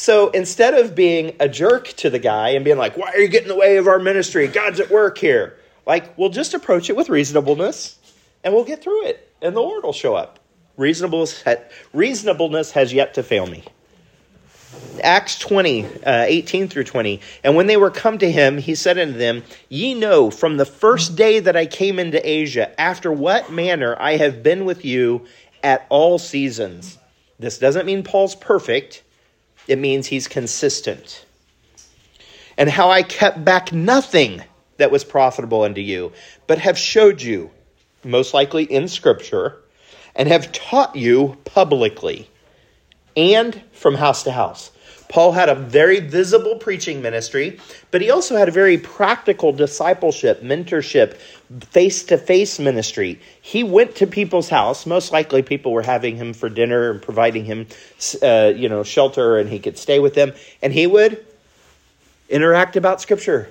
So 0.00 0.30
instead 0.30 0.72
of 0.72 0.94
being 0.94 1.36
a 1.40 1.46
jerk 1.46 1.88
to 1.98 2.08
the 2.08 2.18
guy 2.18 2.52
and 2.52 2.64
being 2.64 2.78
like, 2.78 2.96
why 2.96 3.10
are 3.10 3.18
you 3.18 3.28
getting 3.28 3.50
in 3.50 3.54
the 3.54 3.60
way 3.60 3.76
of 3.76 3.86
our 3.86 3.98
ministry? 3.98 4.46
God's 4.46 4.80
at 4.80 4.88
work 4.88 5.18
here. 5.18 5.58
Like, 5.84 6.16
we'll 6.16 6.30
just 6.30 6.54
approach 6.54 6.88
it 6.88 6.96
with 6.96 7.10
reasonableness 7.10 7.98
and 8.42 8.54
we'll 8.54 8.64
get 8.64 8.82
through 8.82 9.08
it 9.08 9.30
and 9.42 9.54
the 9.54 9.60
Lord 9.60 9.84
will 9.84 9.92
show 9.92 10.14
up. 10.14 10.38
Reasonableness, 10.78 11.44
reasonableness 11.92 12.70
has 12.70 12.94
yet 12.94 13.12
to 13.12 13.22
fail 13.22 13.46
me. 13.46 13.62
Acts 15.02 15.38
20, 15.38 15.84
uh, 15.84 16.24
18 16.26 16.68
through 16.68 16.84
20. 16.84 17.20
And 17.44 17.54
when 17.54 17.66
they 17.66 17.76
were 17.76 17.90
come 17.90 18.16
to 18.20 18.32
him, 18.32 18.56
he 18.56 18.74
said 18.74 18.98
unto 18.98 19.18
them, 19.18 19.42
Ye 19.68 19.92
know 19.92 20.30
from 20.30 20.56
the 20.56 20.64
first 20.64 21.14
day 21.14 21.40
that 21.40 21.58
I 21.58 21.66
came 21.66 21.98
into 21.98 22.26
Asia, 22.26 22.80
after 22.80 23.12
what 23.12 23.52
manner 23.52 23.94
I 24.00 24.16
have 24.16 24.42
been 24.42 24.64
with 24.64 24.82
you 24.82 25.26
at 25.62 25.84
all 25.90 26.18
seasons. 26.18 26.96
This 27.38 27.58
doesn't 27.58 27.84
mean 27.84 28.02
Paul's 28.02 28.34
perfect 28.34 29.02
it 29.70 29.78
means 29.78 30.08
he's 30.08 30.26
consistent. 30.26 31.24
And 32.58 32.68
how 32.68 32.90
I 32.90 33.04
kept 33.04 33.44
back 33.44 33.72
nothing 33.72 34.42
that 34.78 34.90
was 34.90 35.04
profitable 35.04 35.62
unto 35.62 35.80
you, 35.80 36.12
but 36.48 36.58
have 36.58 36.76
showed 36.76 37.22
you, 37.22 37.52
most 38.02 38.34
likely 38.34 38.64
in 38.64 38.88
Scripture, 38.88 39.58
and 40.16 40.26
have 40.26 40.50
taught 40.50 40.96
you 40.96 41.36
publicly 41.44 42.28
and 43.16 43.62
from 43.70 43.94
house 43.94 44.24
to 44.24 44.32
house 44.32 44.72
Paul 45.10 45.32
had 45.32 45.48
a 45.48 45.56
very 45.56 45.98
visible 45.98 46.54
preaching 46.54 47.02
ministry, 47.02 47.58
but 47.90 48.00
he 48.00 48.10
also 48.10 48.36
had 48.36 48.48
a 48.48 48.52
very 48.52 48.78
practical 48.78 49.52
discipleship, 49.52 50.40
mentorship, 50.40 51.16
face 51.70 52.04
to 52.04 52.16
face 52.16 52.60
ministry. 52.60 53.20
He 53.42 53.64
went 53.64 53.96
to 53.96 54.06
people's 54.06 54.48
house. 54.48 54.86
Most 54.86 55.10
likely, 55.10 55.42
people 55.42 55.72
were 55.72 55.82
having 55.82 56.16
him 56.16 56.32
for 56.32 56.48
dinner 56.48 56.92
and 56.92 57.02
providing 57.02 57.44
him, 57.44 57.66
uh, 58.22 58.52
you 58.54 58.68
know, 58.68 58.84
shelter, 58.84 59.36
and 59.36 59.50
he 59.50 59.58
could 59.58 59.76
stay 59.76 59.98
with 59.98 60.14
them. 60.14 60.32
And 60.62 60.72
he 60.72 60.86
would 60.86 61.26
interact 62.28 62.76
about 62.76 63.00
Scripture. 63.00 63.50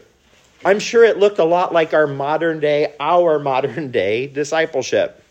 I'm 0.63 0.79
sure 0.79 1.03
it 1.03 1.17
looked 1.17 1.39
a 1.39 1.45
lot 1.45 1.73
like 1.73 1.93
our 1.93 2.07
modern 2.07 2.61
day, 2.61 2.95
our 3.01 3.37
modern 3.51 3.91
day 3.91 4.27
discipleship. 4.27 5.21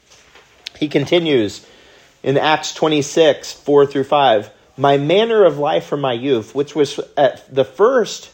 He 0.78 0.88
continues 0.88 1.66
in 2.22 2.36
Acts 2.36 2.74
26, 2.74 3.54
4 3.54 3.86
through 3.86 4.04
5 4.04 4.50
my 4.78 4.96
manner 4.96 5.44
of 5.44 5.58
life 5.58 5.86
from 5.86 6.00
my 6.00 6.12
youth, 6.12 6.54
which 6.54 6.74
was 6.74 7.00
at 7.16 7.52
the 7.52 7.64
first, 7.64 8.30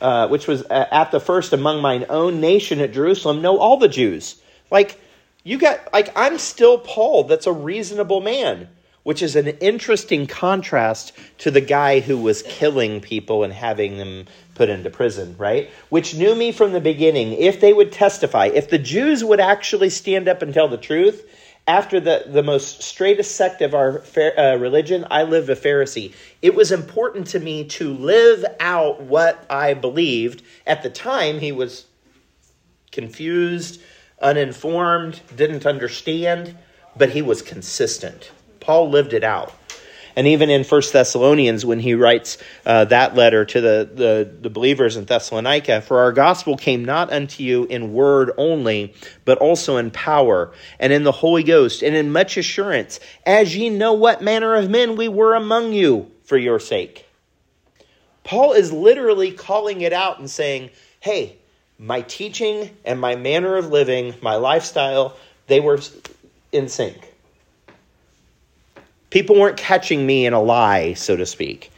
uh, 0.00 0.28
which 0.28 0.46
was 0.46 0.62
at 0.62 1.10
the 1.10 1.20
first 1.20 1.52
among 1.52 1.82
mine 1.82 2.06
own 2.08 2.40
nation 2.40 2.80
at 2.80 2.92
Jerusalem, 2.92 3.42
know 3.42 3.58
all 3.58 3.76
the 3.76 3.88
Jews. 3.88 4.40
Like 4.70 5.00
you 5.44 5.58
got, 5.58 5.92
like 5.92 6.12
I'm 6.16 6.38
still 6.38 6.78
Paul. 6.78 7.24
That's 7.24 7.46
a 7.46 7.52
reasonable 7.52 8.20
man, 8.20 8.68
which 9.02 9.22
is 9.22 9.34
an 9.34 9.48
interesting 9.48 10.26
contrast 10.26 11.12
to 11.38 11.50
the 11.50 11.60
guy 11.60 12.00
who 12.00 12.16
was 12.16 12.42
killing 12.42 13.00
people 13.00 13.42
and 13.42 13.52
having 13.52 13.98
them 13.98 14.26
put 14.54 14.68
into 14.68 14.90
prison, 14.90 15.34
right? 15.36 15.68
Which 15.88 16.14
knew 16.14 16.34
me 16.34 16.52
from 16.52 16.72
the 16.72 16.80
beginning. 16.80 17.32
If 17.32 17.60
they 17.60 17.72
would 17.72 17.90
testify, 17.90 18.46
if 18.46 18.70
the 18.70 18.78
Jews 18.78 19.24
would 19.24 19.40
actually 19.40 19.90
stand 19.90 20.28
up 20.28 20.42
and 20.42 20.54
tell 20.54 20.68
the 20.68 20.76
truth, 20.76 21.28
after 21.66 22.00
the, 22.00 22.24
the 22.26 22.42
most 22.42 22.82
straightest 22.82 23.36
sect 23.36 23.62
of 23.62 23.74
our 23.74 24.02
uh, 24.16 24.56
religion, 24.56 25.06
I 25.10 25.22
lived 25.22 25.48
a 25.48 25.56
Pharisee. 25.56 26.12
It 26.40 26.54
was 26.54 26.72
important 26.72 27.28
to 27.28 27.40
me 27.40 27.64
to 27.64 27.92
live 27.94 28.44
out 28.58 29.02
what 29.02 29.44
I 29.48 29.74
believed. 29.74 30.42
At 30.66 30.82
the 30.82 30.90
time, 30.90 31.38
he 31.38 31.52
was 31.52 31.86
confused, 32.90 33.80
uninformed, 34.20 35.20
didn't 35.34 35.64
understand, 35.64 36.56
but 36.96 37.10
he 37.10 37.22
was 37.22 37.42
consistent. 37.42 38.32
Paul 38.60 38.90
lived 38.90 39.12
it 39.12 39.24
out. 39.24 39.54
And 40.14 40.26
even 40.26 40.50
in 40.50 40.64
First 40.64 40.92
Thessalonians, 40.92 41.64
when 41.64 41.80
he 41.80 41.94
writes 41.94 42.38
uh, 42.66 42.84
that 42.86 43.14
letter 43.14 43.44
to 43.44 43.60
the, 43.60 43.90
the, 43.92 44.30
the 44.42 44.50
believers 44.50 44.96
in 44.96 45.04
Thessalonica, 45.04 45.80
for 45.80 46.00
our 46.00 46.12
gospel 46.12 46.56
came 46.56 46.84
not 46.84 47.12
unto 47.12 47.42
you 47.42 47.64
in 47.64 47.92
word 47.92 48.32
only, 48.36 48.94
but 49.24 49.38
also 49.38 49.76
in 49.76 49.90
power, 49.90 50.52
and 50.78 50.92
in 50.92 51.04
the 51.04 51.12
Holy 51.12 51.42
Ghost, 51.42 51.82
and 51.82 51.94
in 51.94 52.12
much 52.12 52.36
assurance, 52.36 53.00
as 53.24 53.56
ye 53.56 53.70
know 53.70 53.92
what 53.94 54.22
manner 54.22 54.54
of 54.54 54.68
men 54.68 54.96
we 54.96 55.08
were 55.08 55.34
among 55.34 55.72
you 55.72 56.10
for 56.24 56.36
your 56.36 56.58
sake. 56.58 57.06
Paul 58.24 58.52
is 58.52 58.72
literally 58.72 59.32
calling 59.32 59.80
it 59.80 59.92
out 59.92 60.18
and 60.18 60.30
saying, 60.30 60.70
hey, 61.00 61.36
my 61.78 62.02
teaching 62.02 62.70
and 62.84 63.00
my 63.00 63.16
manner 63.16 63.56
of 63.56 63.70
living, 63.70 64.14
my 64.22 64.36
lifestyle, 64.36 65.16
they 65.48 65.58
were 65.58 65.80
in 66.52 66.68
sync. 66.68 67.11
People 69.12 69.38
weren't 69.38 69.58
catching 69.58 70.06
me 70.06 70.24
in 70.24 70.32
a 70.32 70.40
lie, 70.40 70.94
so 70.94 71.14
to 71.14 71.26
speak. 71.26 71.70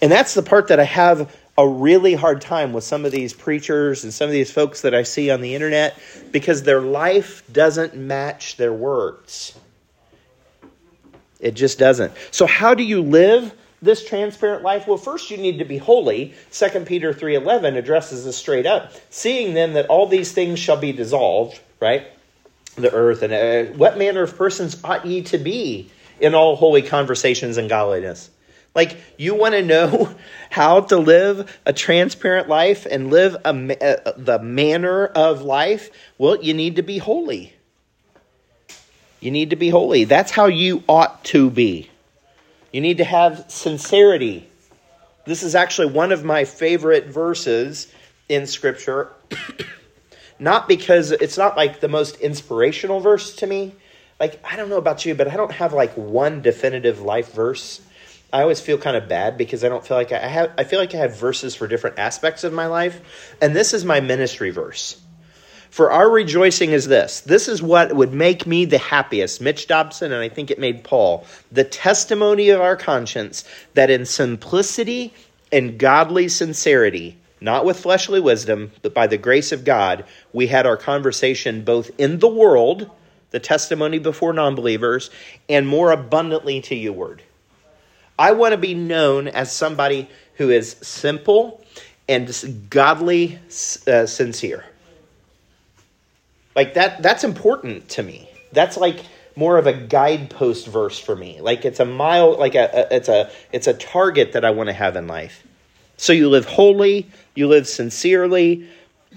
And 0.00 0.10
that's 0.10 0.32
the 0.32 0.42
part 0.42 0.68
that 0.68 0.80
I 0.80 0.84
have 0.84 1.36
a 1.58 1.68
really 1.68 2.14
hard 2.14 2.40
time 2.40 2.72
with 2.72 2.84
some 2.84 3.04
of 3.04 3.12
these 3.12 3.34
preachers 3.34 4.02
and 4.02 4.14
some 4.14 4.24
of 4.24 4.32
these 4.32 4.50
folks 4.50 4.80
that 4.80 4.94
I 4.94 5.02
see 5.02 5.30
on 5.30 5.42
the 5.42 5.54
internet 5.54 5.98
because 6.32 6.62
their 6.62 6.80
life 6.80 7.42
doesn't 7.52 7.96
match 7.96 8.56
their 8.56 8.72
words. 8.72 9.58
It 11.38 11.52
just 11.52 11.78
doesn't. 11.78 12.14
So 12.30 12.46
how 12.46 12.72
do 12.72 12.82
you 12.82 13.02
live 13.02 13.52
this 13.82 14.02
transparent 14.02 14.62
life? 14.62 14.88
Well, 14.88 14.96
first 14.96 15.30
you 15.30 15.36
need 15.36 15.58
to 15.58 15.66
be 15.66 15.76
holy. 15.76 16.32
2 16.50 16.86
Peter 16.86 17.12
3:11 17.12 17.76
addresses 17.76 18.24
this 18.24 18.38
straight 18.38 18.64
up. 18.64 18.90
Seeing 19.10 19.52
then 19.52 19.74
that 19.74 19.88
all 19.88 20.06
these 20.06 20.32
things 20.32 20.58
shall 20.58 20.78
be 20.78 20.92
dissolved, 20.92 21.60
right? 21.78 22.06
The 22.76 22.90
earth 22.90 23.22
and 23.22 23.34
uh, 23.34 23.76
what 23.76 23.98
manner 23.98 24.22
of 24.22 24.34
persons 24.34 24.78
ought 24.82 25.04
ye 25.04 25.20
to 25.24 25.36
be 25.36 25.90
in 26.20 26.34
all 26.34 26.56
holy 26.56 26.82
conversations 26.82 27.56
and 27.56 27.68
godliness. 27.68 28.30
Like, 28.74 28.96
you 29.16 29.34
want 29.34 29.54
to 29.54 29.62
know 29.62 30.14
how 30.50 30.80
to 30.82 30.98
live 30.98 31.58
a 31.64 31.72
transparent 31.72 32.48
life 32.48 32.86
and 32.88 33.10
live 33.10 33.34
a, 33.44 33.76
a, 33.80 34.08
uh, 34.08 34.12
the 34.16 34.38
manner 34.38 35.06
of 35.06 35.42
life? 35.42 35.90
Well, 36.18 36.42
you 36.42 36.54
need 36.54 36.76
to 36.76 36.82
be 36.82 36.98
holy. 36.98 37.54
You 39.20 39.30
need 39.30 39.50
to 39.50 39.56
be 39.56 39.70
holy. 39.70 40.04
That's 40.04 40.30
how 40.30 40.46
you 40.46 40.84
ought 40.88 41.24
to 41.24 41.50
be. 41.50 41.90
You 42.70 42.82
need 42.82 42.98
to 42.98 43.04
have 43.04 43.46
sincerity. 43.48 44.46
This 45.24 45.42
is 45.42 45.54
actually 45.54 45.92
one 45.92 46.12
of 46.12 46.22
my 46.22 46.44
favorite 46.44 47.06
verses 47.06 47.90
in 48.28 48.46
Scripture. 48.46 49.10
not 50.38 50.68
because 50.68 51.12
it's 51.12 51.38
not 51.38 51.56
like 51.56 51.80
the 51.80 51.88
most 51.88 52.16
inspirational 52.16 53.00
verse 53.00 53.34
to 53.36 53.46
me. 53.46 53.74
Like, 54.18 54.40
I 54.44 54.56
don't 54.56 54.70
know 54.70 54.78
about 54.78 55.04
you, 55.04 55.14
but 55.14 55.28
I 55.28 55.36
don't 55.36 55.52
have 55.52 55.72
like 55.72 55.92
one 55.94 56.40
definitive 56.42 57.00
life 57.00 57.32
verse. 57.32 57.80
I 58.32 58.42
always 58.42 58.60
feel 58.60 58.78
kind 58.78 58.96
of 58.96 59.08
bad 59.08 59.38
because 59.38 59.62
I 59.62 59.68
don't 59.68 59.86
feel 59.86 59.96
like 59.96 60.12
I 60.12 60.26
have, 60.26 60.52
I 60.58 60.64
feel 60.64 60.80
like 60.80 60.94
I 60.94 60.98
have 60.98 61.16
verses 61.18 61.54
for 61.54 61.66
different 61.66 61.98
aspects 61.98 62.44
of 62.44 62.52
my 62.52 62.66
life. 62.66 63.34
And 63.40 63.54
this 63.54 63.74
is 63.74 63.84
my 63.84 64.00
ministry 64.00 64.50
verse. 64.50 65.00
For 65.70 65.90
our 65.90 66.08
rejoicing 66.08 66.70
is 66.70 66.86
this. 66.86 67.20
This 67.20 67.48
is 67.48 67.62
what 67.62 67.94
would 67.94 68.12
make 68.12 68.46
me 68.46 68.64
the 68.64 68.78
happiest. 68.78 69.42
Mitch 69.42 69.66
Dobson, 69.66 70.12
and 70.12 70.22
I 70.22 70.28
think 70.28 70.50
it 70.50 70.58
made 70.58 70.84
Paul, 70.84 71.26
the 71.52 71.64
testimony 71.64 72.48
of 72.48 72.60
our 72.60 72.76
conscience 72.76 73.44
that 73.74 73.90
in 73.90 74.06
simplicity 74.06 75.12
and 75.52 75.78
godly 75.78 76.28
sincerity, 76.28 77.18
not 77.40 77.66
with 77.66 77.80
fleshly 77.80 78.20
wisdom, 78.20 78.72
but 78.80 78.94
by 78.94 79.06
the 79.06 79.18
grace 79.18 79.52
of 79.52 79.64
God, 79.64 80.04
we 80.32 80.46
had 80.46 80.66
our 80.66 80.78
conversation 80.78 81.62
both 81.62 81.90
in 81.98 82.20
the 82.20 82.28
world, 82.28 82.90
the 83.30 83.40
testimony 83.40 83.98
before 83.98 84.32
non 84.32 84.54
believers, 84.54 85.10
and 85.48 85.66
more 85.66 85.92
abundantly 85.92 86.60
to 86.62 86.74
you, 86.74 86.92
word. 86.92 87.22
I 88.18 88.32
want 88.32 88.52
to 88.52 88.58
be 88.58 88.74
known 88.74 89.28
as 89.28 89.52
somebody 89.52 90.08
who 90.34 90.50
is 90.50 90.72
simple 90.82 91.64
and 92.08 92.68
godly 92.70 93.38
uh, 93.86 94.06
sincere. 94.06 94.64
Like 96.54 96.74
that 96.74 97.02
that's 97.02 97.24
important 97.24 97.88
to 97.90 98.02
me. 98.02 98.28
That's 98.52 98.76
like 98.76 99.04
more 99.36 99.58
of 99.58 99.66
a 99.66 99.72
guidepost 99.74 100.66
verse 100.66 100.98
for 100.98 101.14
me. 101.14 101.40
Like 101.40 101.64
it's 101.64 101.80
a 101.80 101.84
mile 101.84 102.36
like 102.38 102.54
a, 102.54 102.70
a 102.72 102.96
it's 102.96 103.08
a 103.08 103.30
it's 103.52 103.66
a 103.66 103.74
target 103.74 104.32
that 104.32 104.44
I 104.44 104.50
want 104.50 104.68
to 104.68 104.72
have 104.72 104.96
in 104.96 105.06
life. 105.06 105.46
So 105.98 106.12
you 106.12 106.28
live 106.28 106.46
holy, 106.46 107.08
you 107.34 107.46
live 107.48 107.68
sincerely, 107.68 108.68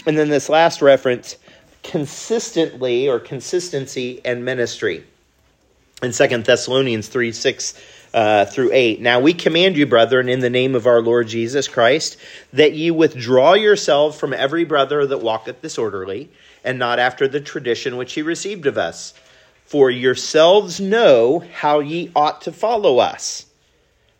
and 0.06 0.18
then 0.18 0.28
this 0.28 0.48
last 0.48 0.82
reference 0.82 1.36
consistently 1.82 3.08
or 3.08 3.18
consistency 3.18 4.20
and 4.24 4.44
ministry. 4.44 5.04
In 6.02 6.12
Second 6.12 6.44
Thessalonians 6.44 7.08
3 7.08 7.32
6 7.32 7.74
uh, 8.12 8.44
through 8.46 8.70
8. 8.72 9.00
Now 9.00 9.20
we 9.20 9.32
command 9.34 9.76
you, 9.76 9.86
brethren, 9.86 10.28
in 10.28 10.40
the 10.40 10.50
name 10.50 10.74
of 10.74 10.86
our 10.86 11.00
Lord 11.00 11.28
Jesus 11.28 11.68
Christ, 11.68 12.16
that 12.52 12.72
ye 12.72 12.90
withdraw 12.90 13.54
yourselves 13.54 14.18
from 14.18 14.32
every 14.32 14.64
brother 14.64 15.06
that 15.06 15.18
walketh 15.18 15.62
disorderly 15.62 16.30
and 16.64 16.78
not 16.78 16.98
after 16.98 17.28
the 17.28 17.40
tradition 17.40 17.96
which 17.96 18.14
he 18.14 18.22
received 18.22 18.66
of 18.66 18.78
us. 18.78 19.14
For 19.64 19.90
yourselves 19.90 20.80
know 20.80 21.44
how 21.52 21.78
ye 21.78 22.10
ought 22.16 22.42
to 22.42 22.52
follow 22.52 22.98
us. 22.98 23.46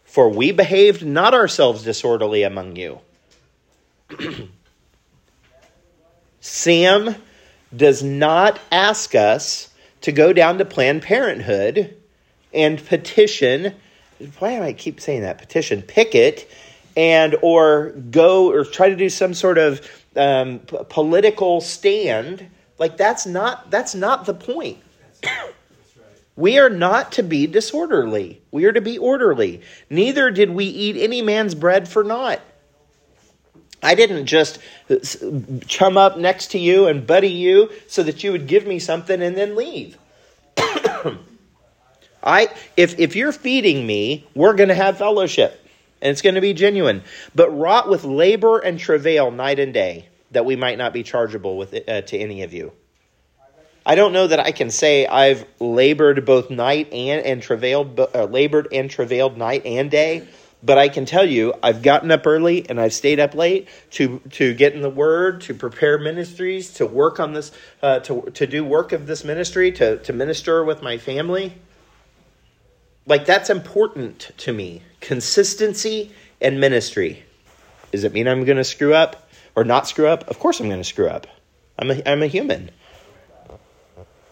For 0.05 0.29
we 0.29 0.53
behaved 0.53 1.05
not 1.05 1.35
ourselves 1.35 1.83
disorderly 1.83 2.43
among 2.43 2.77
you. 2.77 3.01
Sam 6.41 7.17
does 7.75 8.03
not 8.03 8.59
ask 8.73 9.15
us 9.15 9.69
to 10.03 10.13
go 10.13 10.33
down 10.33 10.59
to 10.59 10.65
Planned 10.65 11.03
Parenthood 11.03 11.97
and 12.53 12.85
petition. 12.85 13.75
Why 14.39 14.57
do 14.57 14.63
I 14.63 14.73
keep 14.73 15.01
saying 15.01 15.23
that? 15.23 15.39
Petition, 15.39 15.83
picket, 15.83 16.51
and 16.97 17.37
or 17.43 17.91
go 18.11 18.51
or 18.51 18.65
try 18.65 18.89
to 18.89 18.97
do 18.97 19.09
some 19.09 19.35
sort 19.35 19.59
of 19.59 19.81
um, 20.17 20.59
p- 20.61 20.79
political 20.89 21.61
stand. 21.61 22.49
Like 22.79 22.97
that's 22.97 23.27
not 23.27 23.71
that's 23.71 23.95
not 23.95 24.27
the 24.27 24.35
point. 24.35 24.79
We 26.37 26.59
are 26.59 26.71
not 26.71 27.13
to 27.13 27.23
be 27.23 27.47
disorderly. 27.47 28.41
We 28.51 28.65
are 28.65 28.73
to 28.73 28.81
be 28.81 28.97
orderly. 28.97 29.61
Neither 29.91 30.31
did 30.31 30.49
we 30.49 30.65
eat 30.65 30.97
any 30.97 31.21
man's 31.21 31.55
bread 31.55 31.87
for 31.87 32.03
naught. 32.03 32.41
I 33.83 33.95
didn't 33.95 34.27
just 34.27 34.59
chum 35.67 35.97
up 35.97 36.19
next 36.19 36.49
to 36.53 36.59
you 36.59 36.87
and 36.87 37.07
buddy 37.07 37.31
you 37.31 37.71
so 37.87 38.03
that 38.03 38.23
you 38.23 38.33
would 38.33 38.47
give 38.47 38.67
me 38.67 38.79
something 38.79 39.23
and 39.23 39.37
then 39.37 39.57
leave. 39.57 39.97
I 42.23 42.49
if 42.77 42.99
if 42.99 43.17
you're 43.17 43.33
feeding 43.33 43.87
me, 43.87 44.27
we're 44.35 44.55
going 44.55 44.69
to 44.69 44.75
have 44.75 44.99
fellowship 44.99 45.61
and 46.03 46.11
it's 46.11 46.23
going 46.23 46.35
to 46.35 46.41
be 46.41 46.55
genuine, 46.55 47.03
but 47.35 47.51
wrought 47.51 47.89
with 47.89 48.05
labor 48.05 48.59
and 48.59 48.79
travail 48.79 49.31
night 49.31 49.59
and 49.59 49.75
day, 49.75 50.09
that 50.31 50.45
we 50.45 50.57
might 50.57 50.79
not 50.79 50.93
be 50.93 51.03
chargeable 51.03 51.57
with 51.57 51.75
it, 51.75 51.89
uh, 51.89 52.01
to 52.03 52.19
any 52.19 52.43
of 52.43 52.53
you. 52.53 52.73
I 53.85 53.95
don't 53.95 54.13
know 54.13 54.27
that 54.27 54.41
I 54.41 54.53
can 54.53 54.71
say 54.71 55.07
I've 55.07 55.45
labored 55.59 56.25
both 56.25 56.51
night 56.51 56.93
and 56.93 57.25
and 57.25 57.43
travailed, 57.43 57.99
uh, 57.99 58.25
labored 58.25 58.69
and 58.73 58.91
travailed 58.91 59.37
night 59.37 59.65
and 59.65 59.91
day, 59.91 60.27
but 60.63 60.79
I 60.79 60.89
can 60.89 61.07
tell 61.07 61.25
you 61.25 61.55
I've 61.63 61.83
gotten 61.83 62.11
up 62.11 62.27
early 62.27 62.69
and 62.69 62.81
I've 62.81 62.93
stayed 62.93 63.21
up 63.21 63.35
late 63.35 63.69
to 63.93 64.21
to 64.33 64.55
get 64.55 64.75
in 64.75 64.83
the 64.83 64.91
Word, 64.91 65.41
to 65.43 65.55
prepare 65.55 65.99
ministries, 65.99 66.73
to 66.75 66.87
work 66.87 67.21
on 67.21 67.33
this, 67.33 67.53
uh, 67.83 68.01
to 68.01 68.31
to 68.35 68.47
do 68.47 68.65
work 68.65 68.93
of 68.93 69.07
this 69.07 69.25
ministry, 69.25 69.73
to 69.73 69.99
to 69.99 70.13
minister 70.13 70.65
with 70.65 70.83
my 70.83 70.99
family. 70.99 71.55
Like 73.07 73.25
that's 73.25 73.51
important 73.51 74.31
to 74.39 74.53
me 74.53 74.83
consistency 75.01 76.13
and 76.41 76.61
ministry. 76.61 77.25
Does 77.93 78.05
it 78.05 78.13
mean 78.13 78.29
I'm 78.29 78.45
going 78.45 78.59
to 78.59 78.65
screw 78.65 78.95
up 78.95 79.29
or 79.57 79.65
not 79.65 79.89
screw 79.89 80.07
up? 80.07 80.29
Of 80.29 80.39
course 80.39 80.61
I'm 80.61 80.69
going 80.69 80.81
to 80.81 80.85
screw 80.85 81.09
up. 81.09 81.27
I'm 81.79 81.91
a, 81.91 82.03
I'm 82.07 82.23
a 82.23 82.27
human. 82.27 82.71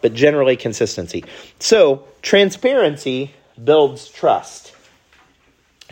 But 0.00 0.14
generally, 0.14 0.56
consistency. 0.56 1.24
So, 1.58 2.04
transparency 2.22 3.34
builds 3.62 4.08
trust. 4.08 4.72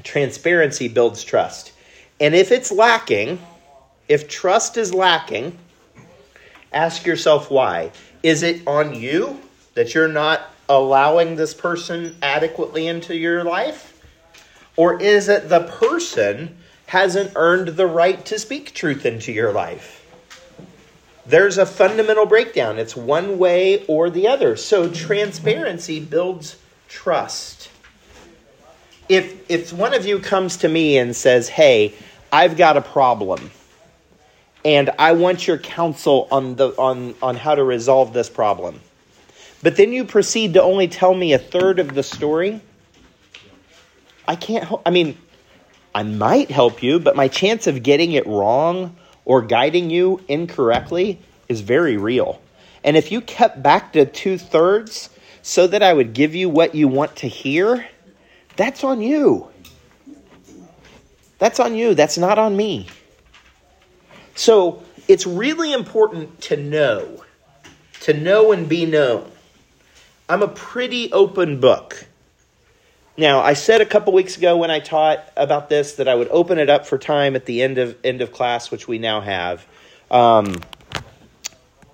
Transparency 0.03 0.89
builds 0.89 1.25
trust. 1.25 1.73
And 2.21 2.35
if 2.35 2.53
it's 2.53 2.73
lacking, 2.73 3.39
if 4.09 4.29
trust 4.29 4.77
is 4.77 4.95
lacking, 4.95 5.59
ask 6.73 7.05
yourself 7.05 7.51
why. 7.51 7.93
Is 8.23 8.43
it 8.43 8.67
on 8.67 8.95
you 8.95 9.41
that 9.75 9.95
you're 9.95 10.09
not 10.09 10.43
allowing 10.69 11.37
this 11.37 11.55
person 11.55 12.17
adequately 12.23 12.87
into 12.87 13.17
your 13.17 13.45
life? 13.45 13.93
Or 14.77 15.01
is 15.01 15.29
it 15.29 15.49
the 15.49 15.65
person 15.65 16.57
hasn't 16.87 17.33
earned 17.35 17.69
the 17.69 17.87
right 17.87 18.25
to 18.27 18.39
speak 18.39 18.75
truth 18.75 19.07
into 19.07 19.33
your 19.33 19.53
life? 19.53 20.05
There's 21.25 21.59
a 21.59 21.67
fundamental 21.67 22.27
breakdown. 22.27 22.79
It's 22.79 22.95
one 22.95 23.39
way 23.39 23.85
or 23.87 24.11
the 24.11 24.29
other. 24.29 24.57
So 24.57 24.89
transparency 24.89 25.99
builds 25.99 26.57
trust. 26.89 27.69
If 29.09 29.51
if 29.51 29.73
one 29.73 29.95
of 29.95 30.07
you 30.07 30.19
comes 30.19 30.59
to 30.59 30.69
me 30.69 30.99
and 30.99 31.15
says, 31.15 31.49
"Hey, 31.49 31.95
I've 32.33 32.57
got 32.57 32.77
a 32.77 32.83
problem." 32.83 33.51
And 34.65 34.91
I 34.99 35.13
want 35.13 35.47
your 35.47 35.59
counsel 35.59 36.27
on 36.31 36.57
the 36.57 36.71
on 36.71 37.15
on 37.23 37.37
how 37.37 37.55
to 37.55 37.63
resolve 37.63 38.13
this 38.13 38.29
problem. 38.29 38.81
But 39.63 39.77
then 39.77 39.93
you 39.93 40.05
proceed 40.05 40.55
to 40.55 40.63
only 40.63 40.89
tell 40.89 41.15
me 41.15 41.33
a 41.33 41.39
third 41.39 41.79
of 41.79 41.95
the 41.95 42.03
story 42.03 42.61
I 44.29 44.37
can't 44.37 44.65
help, 44.65 44.83
I 44.85 44.91
mean, 44.91 45.17
I 45.95 46.03
might 46.03 46.51
help 46.51 46.83
you, 46.83 46.99
but 46.99 47.17
my 47.17 47.29
chance 47.29 47.67
of 47.67 47.83
getting 47.83 48.13
it 48.13 48.27
wrong 48.27 48.97
or 49.25 49.43
guiding 49.43 49.91
you 49.91 50.21
incorrectly 50.29 51.21
is 51.49 51.61
very 51.61 51.97
real. 51.97 52.41
And 52.85 52.97
if 52.97 53.13
you 53.13 53.21
kept 53.21 53.63
back 53.63 53.93
to 53.93 54.05
two 54.05 54.39
thirds 54.39 55.11
so 55.43 55.67
that 55.69 55.83
I 55.83 55.93
would 55.93 56.13
give 56.13 56.35
you 56.35 56.49
what 56.49 56.75
you 56.75 56.89
want 56.89 57.17
to 57.17 57.29
hear, 57.29 57.87
that's 58.57 58.85
on 58.85 59.01
you. 59.01 59.49
That's 61.39 61.61
on 61.61 61.75
you. 61.75 61.95
That's 61.95 62.19
not 62.19 62.39
on 62.39 62.57
me. 62.57 62.89
So 64.35 64.83
it's 65.09 65.27
really 65.27 65.73
important 65.73 66.41
to 66.43 66.57
know, 66.57 67.25
to 68.01 68.13
know 68.13 68.53
and 68.53 68.69
be 68.69 68.87
known. 68.87 69.31
I'm 70.29 70.43
a 70.43 70.49
pretty 70.49 71.13
open 71.13 71.61
book. 71.61 72.07
Now, 73.19 73.41
I 73.41 73.55
said 73.55 73.81
a 73.81 73.87
couple 73.87 74.13
weeks 74.13 74.37
ago 74.37 74.59
when 74.59 74.71
I 74.71 74.81
taught 74.81 75.21
about 75.37 75.71
this 75.71 75.95
that 75.95 76.09
I 76.09 76.15
would 76.15 76.29
open 76.29 76.59
it 76.59 76.69
up 76.69 76.87
for 76.87 76.99
time 76.99 77.35
at 77.35 77.47
the 77.47 77.63
end 77.63 77.79
of 77.79 77.97
end 78.05 78.21
of 78.21 78.33
class, 78.33 78.71
which 78.71 78.87
we 78.87 78.99
now 78.99 79.21
have. 79.23 79.67
Um, 80.11 80.57